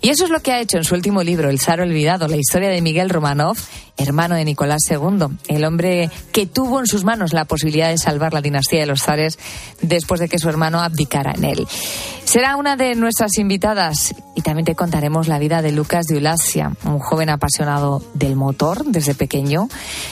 [0.00, 2.38] Y eso es lo que ha hecho en su último libro, El zar olvidado, la
[2.38, 3.10] historia de Miguel
[3.96, 8.32] Hermano de Nicolás II, el hombre que tuvo en sus manos la posibilidad de salvar
[8.32, 9.38] la dinastía de los zares
[9.82, 11.66] después de que su hermano abdicara en él.
[12.24, 16.72] Será una de nuestras invitadas y también te contaremos la vida de Lucas de Ulacia,
[16.84, 19.68] un joven apasionado del motor desde pequeño.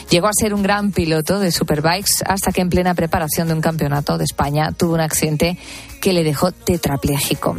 [0.09, 3.61] Llegó a ser un gran piloto de superbikes hasta que en plena preparación de un
[3.61, 5.57] campeonato de España tuvo un accidente
[6.01, 7.55] que le dejó tetrapléjico.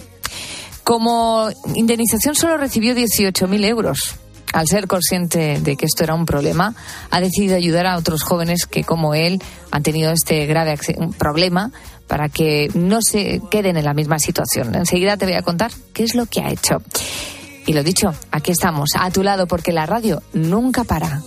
[0.85, 4.17] Como indemnización solo recibió 18.000 euros.
[4.55, 6.77] Al ser consciente de que esto era un problema,
[7.11, 9.43] ha decidido ayudar a otros jóvenes que, como él,
[9.73, 10.79] han tenido este grave
[11.19, 11.73] problema
[12.07, 14.77] para que no se queden en la misma situación.
[14.77, 16.81] Enseguida te voy a contar qué es lo que ha hecho.
[17.67, 21.21] Y lo dicho, aquí estamos, a tu lado, porque la radio nunca para.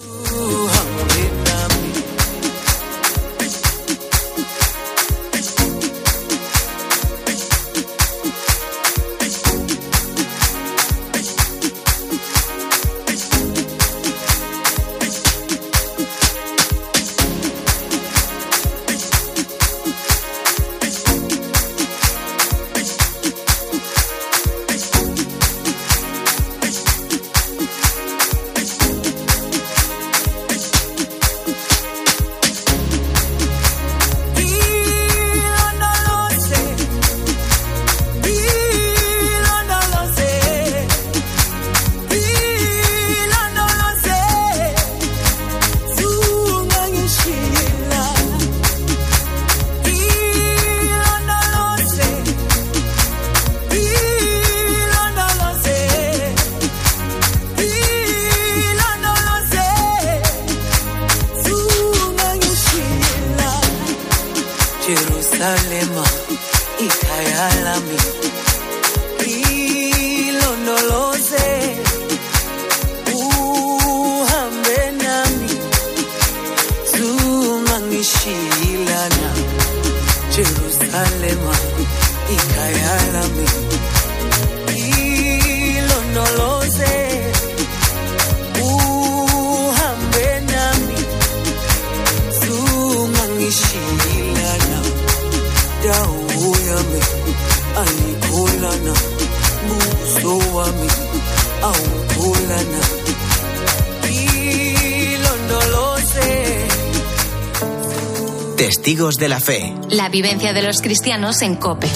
[109.18, 109.74] Testigos de la Fe.
[109.90, 111.88] La vivencia de los cristianos en COPE.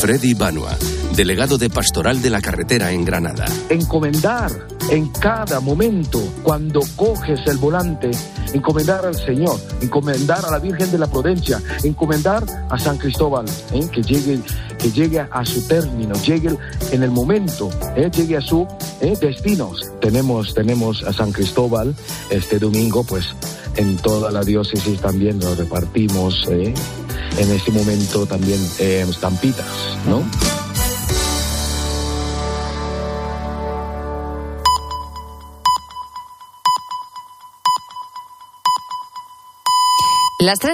[0.00, 0.76] Freddy Banua,
[1.16, 3.46] delegado de Pastoral de la Carretera en Granada.
[3.68, 4.50] encomendar
[4.90, 8.10] en cada momento, cuando coges el volante,
[8.52, 13.86] encomendar al Señor, encomendar a la Virgen de la Prudencia, encomendar a San Cristóbal, ¿eh?
[13.90, 14.40] que llegue
[14.78, 16.50] que llegue a su término, llegue
[16.92, 18.10] en el momento, ¿eh?
[18.14, 18.66] llegue a su
[19.00, 19.16] ¿eh?
[19.18, 19.72] destino.
[20.00, 21.94] Tenemos tenemos a San Cristóbal
[22.28, 23.24] este domingo, pues
[23.76, 26.46] en toda la diócesis también lo repartimos.
[26.48, 26.74] ¿eh?
[27.38, 29.66] En este momento también eh, estampitas,
[30.08, 30.22] ¿no?
[40.44, 40.62] Las tres